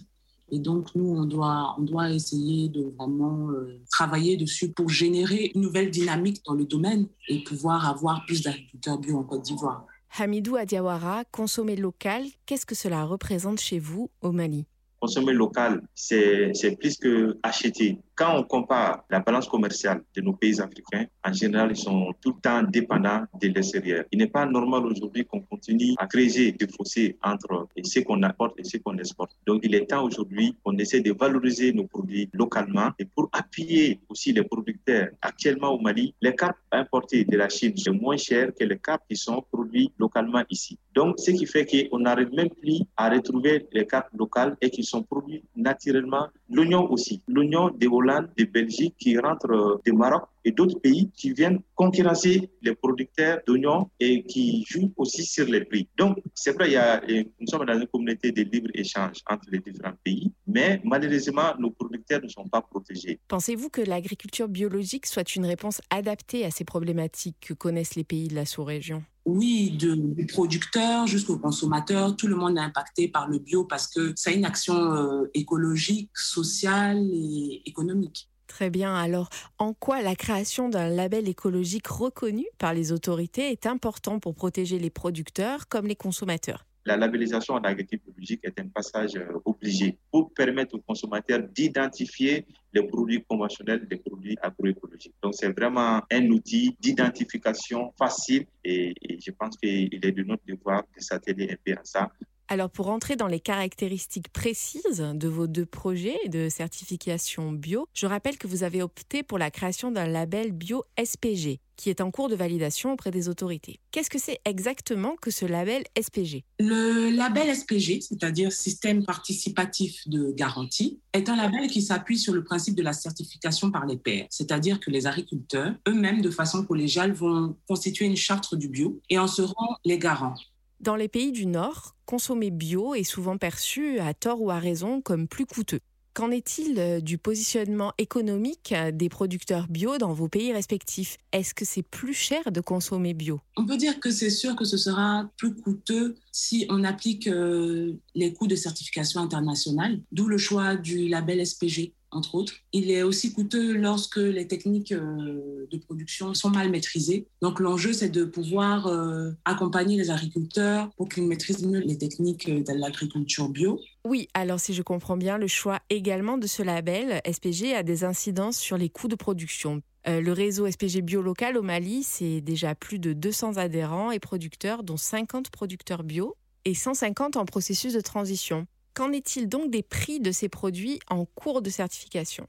Et 0.50 0.58
donc, 0.58 0.94
nous, 0.94 1.16
on 1.16 1.24
doit, 1.24 1.74
on 1.78 1.82
doit 1.82 2.10
essayer 2.10 2.68
de 2.68 2.92
vraiment 2.98 3.50
euh, 3.50 3.80
travailler 3.90 4.36
dessus 4.36 4.72
pour 4.72 4.88
générer 4.88 5.52
une 5.54 5.62
nouvelle 5.62 5.90
dynamique 5.90 6.42
dans 6.44 6.54
le 6.54 6.64
domaine 6.64 7.06
et 7.28 7.42
pouvoir 7.44 7.88
avoir 7.88 8.24
plus 8.26 8.42
d'agriculteurs 8.42 8.98
bio 8.98 9.18
en 9.18 9.22
Côte 9.22 9.42
d'Ivoire. 9.42 9.86
Hamidou 10.18 10.56
Adiawara, 10.56 11.24
consommer 11.30 11.76
local, 11.76 12.24
qu'est-ce 12.46 12.66
que 12.66 12.74
cela 12.74 13.04
représente 13.04 13.60
chez 13.60 13.78
vous 13.78 14.10
au 14.20 14.32
Mali? 14.32 14.66
Consommer 15.00 15.32
local, 15.32 15.82
c'est 15.94 16.52
plus 16.78 16.96
que 16.96 17.38
acheter 17.42 17.98
quand 18.14 18.36
on 18.36 18.42
compare 18.44 19.04
la 19.10 19.20
balance 19.20 19.48
commerciale 19.48 20.02
de 20.14 20.20
nos 20.20 20.34
pays 20.34 20.60
africains, 20.60 21.06
en 21.24 21.32
général, 21.32 21.70
ils 21.70 21.76
sont 21.76 22.12
tout 22.20 22.34
le 22.34 22.40
temps 22.40 22.62
dépendants 22.62 23.24
de 23.40 23.48
l'extérieur. 23.48 24.04
Il 24.12 24.18
n'est 24.18 24.28
pas 24.28 24.46
normal 24.46 24.86
aujourd'hui 24.86 25.24
qu'on 25.24 25.40
continue 25.40 25.94
à 25.98 26.06
créer 26.06 26.52
des 26.52 26.68
fossés 26.68 27.18
entre 27.22 27.68
ce 27.82 28.00
qu'on 28.00 28.22
apporte 28.22 28.58
et 28.58 28.64
ce 28.64 28.76
qu'on 28.78 28.96
exporte. 28.98 29.32
Donc, 29.46 29.60
il 29.64 29.74
est 29.74 29.86
temps 29.86 30.04
aujourd'hui 30.04 30.56
qu'on 30.62 30.76
essaie 30.78 31.00
de 31.00 31.12
valoriser 31.12 31.72
nos 31.72 31.86
produits 31.86 32.28
localement 32.32 32.90
et 32.98 33.04
pour 33.04 33.28
appuyer 33.32 34.00
aussi 34.08 34.32
les 34.32 34.44
producteurs. 34.44 35.08
Actuellement 35.20 35.70
au 35.70 35.80
Mali, 35.80 36.14
les 36.20 36.34
carpes 36.34 36.58
importées 36.70 37.24
de 37.24 37.36
la 37.36 37.48
Chine 37.48 37.76
sont 37.76 37.94
moins 37.94 38.16
chères 38.16 38.50
que 38.58 38.64
les 38.64 38.78
carpes 38.78 39.02
qui 39.08 39.16
sont 39.16 39.44
produits 39.50 39.92
localement 39.98 40.42
ici. 40.50 40.78
Donc, 40.94 41.18
ce 41.18 41.32
qui 41.32 41.46
fait 41.46 41.66
qu'on 41.66 41.98
n'arrive 41.98 42.32
même 42.32 42.50
plus 42.50 42.80
à 42.96 43.10
retrouver 43.10 43.66
les 43.72 43.86
carpes 43.86 44.10
locales 44.16 44.56
et 44.60 44.70
qui 44.70 44.84
sont 44.84 45.02
produits 45.02 45.42
naturellement. 45.56 46.28
L'oignon 46.48 46.90
aussi. 46.90 47.22
L'oignon 47.26 47.70
de 47.70 47.86
Hollande, 48.04 48.28
de 48.36 48.44
Belgique 48.44 48.94
qui 48.98 49.18
rentrent 49.18 49.50
euh, 49.50 49.80
du 49.84 49.92
Maroc 49.92 50.24
et 50.44 50.52
d'autres 50.52 50.78
pays 50.78 51.10
qui 51.16 51.32
viennent 51.32 51.60
concurrencer 51.74 52.50
les 52.62 52.74
producteurs 52.74 53.40
d'oignons 53.46 53.90
et 53.98 54.22
qui 54.24 54.64
jouent 54.68 54.92
aussi 54.96 55.24
sur 55.24 55.46
les 55.46 55.64
prix. 55.64 55.88
Donc, 55.96 56.18
c'est 56.34 56.52
vrai, 56.52 56.68
il 56.68 56.72
y 56.72 56.76
a, 56.76 57.00
nous 57.40 57.46
sommes 57.46 57.64
dans 57.64 57.78
une 57.78 57.86
communauté 57.86 58.30
de 58.30 58.42
libre-échange 58.42 59.18
entre 59.28 59.46
les 59.50 59.60
différents 59.60 59.94
pays, 60.04 60.32
mais 60.46 60.80
malheureusement, 60.84 61.54
nos 61.58 61.70
producteurs 61.70 62.20
ne 62.22 62.28
sont 62.28 62.46
pas 62.46 62.60
protégés. 62.60 63.18
Pensez-vous 63.28 63.70
que 63.70 63.80
l'agriculture 63.80 64.48
biologique 64.48 65.06
soit 65.06 65.34
une 65.34 65.46
réponse 65.46 65.80
adaptée 65.90 66.44
à 66.44 66.50
ces 66.50 66.64
problématiques 66.64 67.38
que 67.40 67.54
connaissent 67.54 67.94
les 67.94 68.04
pays 68.04 68.28
de 68.28 68.34
la 68.34 68.44
sous-région? 68.44 69.02
Oui, 69.26 69.70
du 69.70 70.26
producteur 70.26 71.06
jusqu'au 71.06 71.38
consommateur, 71.38 72.14
tout 72.16 72.26
le 72.26 72.36
monde 72.36 72.58
est 72.58 72.60
impacté 72.60 73.08
par 73.08 73.28
le 73.28 73.38
bio 73.38 73.64
parce 73.64 73.86
que 73.86 74.12
c'est 74.16 74.34
une 74.34 74.44
action 74.44 74.74
euh, 74.74 75.30
écologique, 75.34 76.10
sociale 76.14 77.08
et 77.12 77.62
économique. 77.64 78.28
Très 78.46 78.68
bien. 78.70 78.94
Alors, 78.94 79.30
en 79.58 79.72
quoi 79.72 80.02
la 80.02 80.14
création 80.14 80.68
d'un 80.68 80.88
label 80.88 81.28
écologique 81.28 81.86
reconnu 81.86 82.44
par 82.58 82.74
les 82.74 82.92
autorités 82.92 83.50
est 83.50 83.66
important 83.66 84.20
pour 84.20 84.34
protéger 84.34 84.78
les 84.78 84.90
producteurs 84.90 85.68
comme 85.68 85.86
les 85.86 85.96
consommateurs? 85.96 86.66
La 86.86 86.96
labellisation 86.96 87.54
en 87.54 87.60
agriculture 87.60 88.12
biologique 88.12 88.40
est 88.44 88.58
un 88.60 88.68
passage 88.68 89.16
euh, 89.16 89.38
obligé 89.44 89.96
pour 90.10 90.32
permettre 90.32 90.74
aux 90.74 90.80
consommateurs 90.80 91.42
d'identifier 91.54 92.46
les 92.72 92.82
produits 92.86 93.24
conventionnels 93.24 93.86
des 93.88 93.96
produits 93.96 94.36
agroécologiques. 94.42 95.14
Donc, 95.22 95.34
c'est 95.34 95.52
vraiment 95.52 96.02
un 96.10 96.30
outil 96.30 96.76
d'identification 96.80 97.92
facile 97.98 98.46
et, 98.62 98.94
et, 99.00 99.18
je 99.20 99.30
pense 99.30 99.56
qu'il 99.56 99.88
est 99.92 100.12
de 100.12 100.22
notre 100.24 100.44
devoir 100.46 100.82
de 100.94 101.00
s'atteler 101.00 101.50
un 101.50 101.56
peu 101.64 101.72
à 101.72 101.84
ça 101.84 102.10
alors 102.48 102.70
pour 102.70 102.88
entrer 102.88 103.16
dans 103.16 103.26
les 103.26 103.40
caractéristiques 103.40 104.28
précises 104.28 105.00
de 105.14 105.28
vos 105.28 105.46
deux 105.46 105.66
projets 105.66 106.18
de 106.28 106.48
certification 106.48 107.52
bio, 107.52 107.86
je 107.94 108.06
rappelle 108.06 108.38
que 108.38 108.46
vous 108.46 108.62
avez 108.62 108.82
opté 108.82 109.22
pour 109.22 109.38
la 109.38 109.50
création 109.50 109.90
d'un 109.90 110.06
label 110.06 110.52
bio 110.52 110.84
SPG 111.02 111.60
qui 111.76 111.90
est 111.90 112.00
en 112.00 112.10
cours 112.10 112.28
de 112.28 112.36
validation 112.36 112.92
auprès 112.92 113.10
des 113.10 113.28
autorités. 113.28 113.80
Qu'est-ce 113.90 114.10
que 114.10 114.18
c'est 114.18 114.38
exactement 114.44 115.16
que 115.20 115.30
ce 115.30 115.44
label 115.44 115.82
SPG 116.00 116.44
Le 116.60 117.10
label 117.10 117.54
SPG, 117.54 118.00
c'est-à-dire 118.00 118.52
Système 118.52 119.04
participatif 119.04 120.06
de 120.06 120.30
garantie, 120.30 121.00
est 121.12 121.28
un 121.28 121.36
label 121.36 121.68
qui 121.68 121.82
s'appuie 121.82 122.18
sur 122.18 122.32
le 122.32 122.44
principe 122.44 122.74
de 122.74 122.82
la 122.82 122.92
certification 122.92 123.70
par 123.70 123.86
les 123.86 123.96
pairs, 123.96 124.26
c'est-à-dire 124.30 124.80
que 124.80 124.90
les 124.90 125.06
agriculteurs 125.06 125.74
eux-mêmes, 125.88 126.22
de 126.22 126.30
façon 126.30 126.64
collégiale, 126.64 127.12
vont 127.12 127.56
constituer 127.66 128.06
une 128.06 128.16
charte 128.16 128.54
du 128.54 128.68
bio 128.68 129.00
et 129.10 129.18
en 129.18 129.26
seront 129.26 129.74
les 129.84 129.98
garants. 129.98 130.34
Dans 130.84 130.96
les 130.96 131.08
pays 131.08 131.32
du 131.32 131.46
Nord, 131.46 131.96
consommer 132.04 132.50
bio 132.50 132.94
est 132.94 133.04
souvent 133.04 133.38
perçu, 133.38 134.00
à 134.00 134.12
tort 134.12 134.42
ou 134.42 134.50
à 134.50 134.58
raison, 134.58 135.00
comme 135.00 135.26
plus 135.28 135.46
coûteux. 135.46 135.80
Qu'en 136.12 136.30
est-il 136.30 136.78
euh, 136.78 137.00
du 137.00 137.16
positionnement 137.16 137.94
économique 137.96 138.74
euh, 138.76 138.90
des 138.92 139.08
producteurs 139.08 139.66
bio 139.66 139.96
dans 139.96 140.12
vos 140.12 140.28
pays 140.28 140.52
respectifs? 140.52 141.16
Est-ce 141.32 141.54
que 141.54 141.64
c'est 141.64 141.82
plus 141.82 142.12
cher 142.12 142.52
de 142.52 142.60
consommer 142.60 143.14
bio? 143.14 143.40
On 143.56 143.64
peut 143.64 143.78
dire 143.78 143.98
que 143.98 144.10
c'est 144.10 144.28
sûr 144.28 144.54
que 144.56 144.66
ce 144.66 144.76
sera 144.76 145.26
plus 145.38 145.54
coûteux 145.54 146.16
si 146.32 146.66
on 146.68 146.84
applique 146.84 147.28
euh, 147.28 147.94
les 148.14 148.34
coûts 148.34 148.46
de 148.46 148.54
certification 148.54 149.22
internationale, 149.22 150.02
d'où 150.12 150.26
le 150.26 150.36
choix 150.36 150.76
du 150.76 151.08
label 151.08 151.46
SPG 151.46 151.94
entre 152.14 152.34
autres. 152.34 152.54
Il 152.72 152.90
est 152.90 153.02
aussi 153.02 153.32
coûteux 153.32 153.74
lorsque 153.74 154.16
les 154.16 154.46
techniques 154.46 154.92
euh, 154.92 155.66
de 155.70 155.78
production 155.78 156.34
sont 156.34 156.50
mal 156.50 156.70
maîtrisées. 156.70 157.26
Donc 157.42 157.60
l'enjeu, 157.60 157.92
c'est 157.92 158.08
de 158.08 158.24
pouvoir 158.24 158.86
euh, 158.86 159.30
accompagner 159.44 159.96
les 159.96 160.10
agriculteurs 160.10 160.90
pour 160.96 161.08
qu'ils 161.08 161.26
maîtrisent 161.26 161.64
mieux 161.64 161.80
les 161.80 161.98
techniques 161.98 162.48
de 162.48 162.72
l'agriculture 162.72 163.48
bio. 163.48 163.80
Oui, 164.04 164.28
alors 164.34 164.60
si 164.60 164.74
je 164.74 164.82
comprends 164.82 165.16
bien, 165.16 165.38
le 165.38 165.46
choix 165.46 165.80
également 165.90 166.38
de 166.38 166.46
ce 166.46 166.62
label 166.62 167.20
SPG 167.30 167.74
a 167.74 167.82
des 167.82 168.04
incidences 168.04 168.58
sur 168.58 168.76
les 168.76 168.88
coûts 168.88 169.08
de 169.08 169.16
production. 169.16 169.82
Euh, 170.06 170.20
le 170.20 170.32
réseau 170.32 170.70
SPG 170.70 171.00
Bio 171.00 171.22
Local 171.22 171.56
au 171.56 171.62
Mali, 171.62 172.02
c'est 172.02 172.40
déjà 172.40 172.74
plus 172.74 172.98
de 172.98 173.12
200 173.12 173.56
adhérents 173.56 174.10
et 174.10 174.18
producteurs, 174.18 174.82
dont 174.82 174.98
50 174.98 175.50
producteurs 175.50 176.04
bio 176.04 176.36
et 176.66 176.74
150 176.74 177.36
en 177.36 177.44
processus 177.44 177.94
de 177.94 178.00
transition. 178.00 178.66
Qu'en 178.94 179.10
est-il 179.10 179.48
donc 179.48 179.72
des 179.72 179.82
prix 179.82 180.20
de 180.20 180.30
ces 180.30 180.48
produits 180.48 181.00
en 181.10 181.24
cours 181.24 181.62
de 181.62 181.68
certification? 181.68 182.46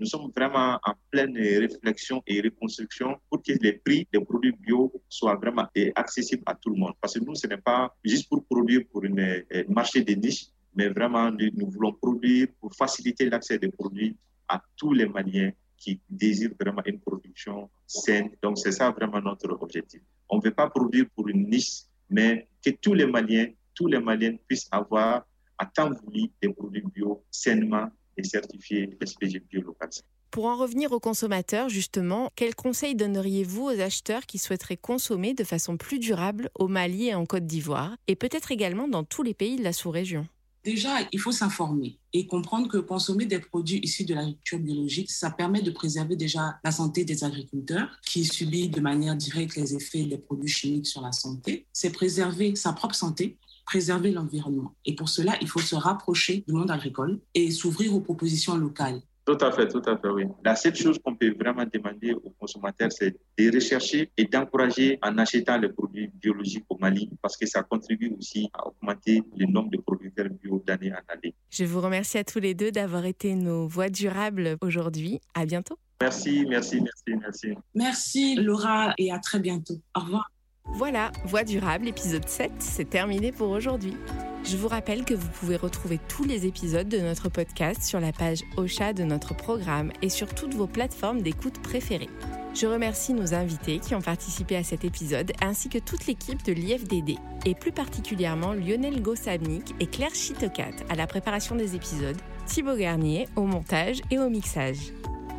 Nous 0.00 0.06
sommes 0.06 0.32
vraiment 0.36 0.80
en 0.84 0.94
pleine 1.12 1.36
réflexion 1.36 2.24
et 2.26 2.40
reconstruction 2.40 3.16
pour 3.30 3.40
que 3.40 3.52
les 3.52 3.74
prix 3.74 4.06
des 4.12 4.18
produits 4.20 4.52
bio 4.52 4.92
soient 5.08 5.36
vraiment 5.36 5.68
accessibles 5.94 6.42
à 6.46 6.56
tout 6.56 6.70
le 6.70 6.76
monde. 6.76 6.94
Parce 7.00 7.14
que 7.14 7.20
nous, 7.20 7.36
ce 7.36 7.46
n'est 7.46 7.56
pas 7.58 7.96
juste 8.04 8.28
pour 8.28 8.44
produire 8.44 8.82
pour 8.90 9.04
un 9.04 9.16
euh, 9.16 9.42
marché 9.68 10.02
de 10.02 10.12
niche, 10.14 10.46
mais 10.74 10.88
vraiment, 10.88 11.30
nous 11.30 11.70
voulons 11.70 11.92
produire 11.92 12.48
pour 12.60 12.74
faciliter 12.74 13.30
l'accès 13.30 13.56
des 13.56 13.68
produits 13.68 14.16
à 14.48 14.60
tous 14.76 14.92
les 14.92 15.06
Maliens 15.06 15.52
qui 15.76 16.00
désirent 16.10 16.50
vraiment 16.60 16.82
une 16.84 16.98
production 16.98 17.70
saine. 17.86 18.30
Donc, 18.42 18.58
c'est 18.58 18.72
ça 18.72 18.90
vraiment 18.90 19.20
notre 19.20 19.50
objectif. 19.62 20.02
On 20.28 20.38
ne 20.38 20.42
veut 20.42 20.54
pas 20.54 20.68
produire 20.68 21.06
pour 21.14 21.28
une 21.28 21.48
niche, 21.48 21.84
mais 22.10 22.48
que 22.62 22.70
tous 22.70 22.92
les 22.92 23.06
Maliens, 23.06 23.46
tous 23.72 23.86
les 23.86 24.00
Maliens 24.00 24.36
puissent 24.48 24.68
avoir 24.72 25.24
à 25.58 25.66
temps 25.66 25.90
voulu 25.90 26.30
des 26.42 26.48
produits 26.52 26.84
bio 26.94 27.24
sainement 27.30 27.88
et 28.16 28.24
certifiés 28.24 28.96
SPG 29.04 29.42
bio 29.48 29.62
local. 29.62 29.90
Pour 30.30 30.46
en 30.46 30.56
revenir 30.56 30.92
aux 30.92 31.00
consommateurs, 31.00 31.68
justement, 31.68 32.30
quels 32.36 32.54
conseils 32.54 32.94
donneriez-vous 32.94 33.62
aux 33.62 33.80
acheteurs 33.80 34.26
qui 34.26 34.38
souhaiteraient 34.38 34.76
consommer 34.76 35.34
de 35.34 35.44
façon 35.44 35.76
plus 35.76 35.98
durable 35.98 36.50
au 36.54 36.68
Mali 36.68 37.08
et 37.08 37.14
en 37.14 37.24
Côte 37.24 37.46
d'Ivoire, 37.46 37.96
et 38.06 38.16
peut-être 38.16 38.52
également 38.52 38.88
dans 38.88 39.04
tous 39.04 39.22
les 39.22 39.34
pays 39.34 39.56
de 39.56 39.62
la 39.62 39.72
sous-région? 39.72 40.26
Déjà, 40.66 40.90
il 41.12 41.20
faut 41.20 41.30
s'informer 41.30 41.96
et 42.12 42.26
comprendre 42.26 42.66
que 42.66 42.78
consommer 42.78 43.24
des 43.24 43.38
produits 43.38 43.78
issus 43.84 44.04
de 44.04 44.14
l'agriculture 44.14 44.58
biologique, 44.58 45.12
ça 45.12 45.30
permet 45.30 45.62
de 45.62 45.70
préserver 45.70 46.16
déjà 46.16 46.58
la 46.64 46.72
santé 46.72 47.04
des 47.04 47.22
agriculteurs 47.22 47.88
qui 48.04 48.24
subissent 48.24 48.72
de 48.72 48.80
manière 48.80 49.14
directe 49.14 49.54
les 49.54 49.76
effets 49.76 50.02
des 50.02 50.18
produits 50.18 50.50
chimiques 50.50 50.88
sur 50.88 51.02
la 51.02 51.12
santé. 51.12 51.66
C'est 51.72 51.90
préserver 51.90 52.56
sa 52.56 52.72
propre 52.72 52.96
santé 52.96 53.38
préserver 53.66 54.12
l'environnement. 54.12 54.72
Et 54.86 54.94
pour 54.94 55.10
cela, 55.10 55.34
il 55.42 55.48
faut 55.48 55.60
se 55.60 55.74
rapprocher 55.74 56.44
du 56.46 56.54
monde 56.54 56.70
agricole 56.70 57.18
et 57.34 57.50
s'ouvrir 57.50 57.94
aux 57.94 58.00
propositions 58.00 58.56
locales. 58.56 59.02
Tout 59.26 59.38
à 59.40 59.50
fait, 59.50 59.66
tout 59.66 59.82
à 59.84 59.98
fait, 59.98 60.08
oui. 60.08 60.24
La 60.44 60.54
seule 60.54 60.76
chose 60.76 61.00
qu'on 61.02 61.16
peut 61.16 61.34
vraiment 61.36 61.64
demander 61.70 62.12
aux 62.12 62.32
consommateurs, 62.38 62.92
c'est 62.92 63.16
de 63.36 63.52
rechercher 63.52 64.08
et 64.16 64.24
d'encourager 64.24 65.00
en 65.02 65.18
achetant 65.18 65.58
les 65.58 65.68
produits 65.68 66.08
biologiques 66.14 66.64
au 66.68 66.78
Mali, 66.78 67.10
parce 67.20 67.36
que 67.36 67.44
ça 67.44 67.64
contribue 67.64 68.14
aussi 68.16 68.48
à 68.54 68.68
augmenter 68.68 69.24
le 69.36 69.46
nombre 69.46 69.70
de 69.70 69.78
producteurs 69.78 70.28
bio 70.28 70.62
d'année 70.64 70.92
en 70.92 71.12
année. 71.12 71.34
Je 71.50 71.64
vous 71.64 71.80
remercie 71.80 72.18
à 72.18 72.24
tous 72.24 72.38
les 72.38 72.54
deux 72.54 72.70
d'avoir 72.70 73.04
été 73.04 73.34
nos 73.34 73.66
voix 73.66 73.88
durables 73.88 74.58
aujourd'hui. 74.60 75.20
À 75.34 75.44
bientôt. 75.44 75.76
Merci, 76.00 76.44
merci, 76.48 76.80
merci, 76.80 77.20
merci. 77.20 77.48
Merci 77.74 78.36
Laura 78.36 78.94
et 78.96 79.10
à 79.10 79.18
très 79.18 79.40
bientôt. 79.40 79.80
Au 79.96 80.00
revoir. 80.00 80.35
Voilà, 80.68 81.12
Voix 81.24 81.44
durable, 81.44 81.88
épisode 81.88 82.28
7, 82.28 82.52
c'est 82.58 82.90
terminé 82.90 83.32
pour 83.32 83.50
aujourd'hui. 83.50 83.96
Je 84.44 84.56
vous 84.56 84.68
rappelle 84.68 85.04
que 85.04 85.14
vous 85.14 85.28
pouvez 85.28 85.56
retrouver 85.56 85.98
tous 86.08 86.24
les 86.24 86.46
épisodes 86.46 86.88
de 86.88 86.98
notre 86.98 87.28
podcast 87.28 87.82
sur 87.82 87.98
la 87.98 88.12
page 88.12 88.42
Ocha 88.56 88.92
de 88.92 89.04
notre 89.04 89.34
programme 89.34 89.92
et 90.02 90.08
sur 90.08 90.34
toutes 90.34 90.54
vos 90.54 90.66
plateformes 90.66 91.22
d'écoute 91.22 91.60
préférées. 91.62 92.10
Je 92.54 92.66
remercie 92.66 93.14
nos 93.14 93.34
invités 93.34 93.78
qui 93.78 93.94
ont 93.94 94.00
participé 94.00 94.56
à 94.56 94.64
cet 94.64 94.84
épisode 94.84 95.32
ainsi 95.40 95.68
que 95.68 95.78
toute 95.78 96.06
l'équipe 96.06 96.44
de 96.44 96.52
l'IFDD 96.52 97.16
et 97.44 97.54
plus 97.54 97.72
particulièrement 97.72 98.52
Lionel 98.52 99.02
Gossabnik 99.02 99.74
et 99.80 99.86
Claire 99.86 100.14
Chitocat 100.14 100.72
à 100.88 100.94
la 100.94 101.06
préparation 101.06 101.54
des 101.54 101.74
épisodes, 101.74 102.16
Thibaut 102.46 102.76
Garnier 102.76 103.28
au 103.36 103.42
montage 103.42 104.00
et 104.10 104.18
au 104.18 104.28
mixage. 104.28 104.92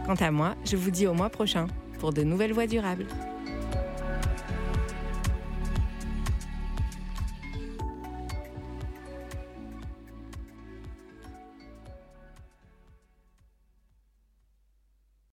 Quant 0.05 0.15
à 0.15 0.31
moi, 0.31 0.55
je 0.65 0.77
vous 0.77 0.91
dis 0.91 1.05
au 1.05 1.13
mois 1.13 1.29
prochain 1.29 1.67
pour 1.99 2.13
de 2.13 2.23
nouvelles 2.23 2.53
voix 2.53 2.67
durables. 2.67 3.07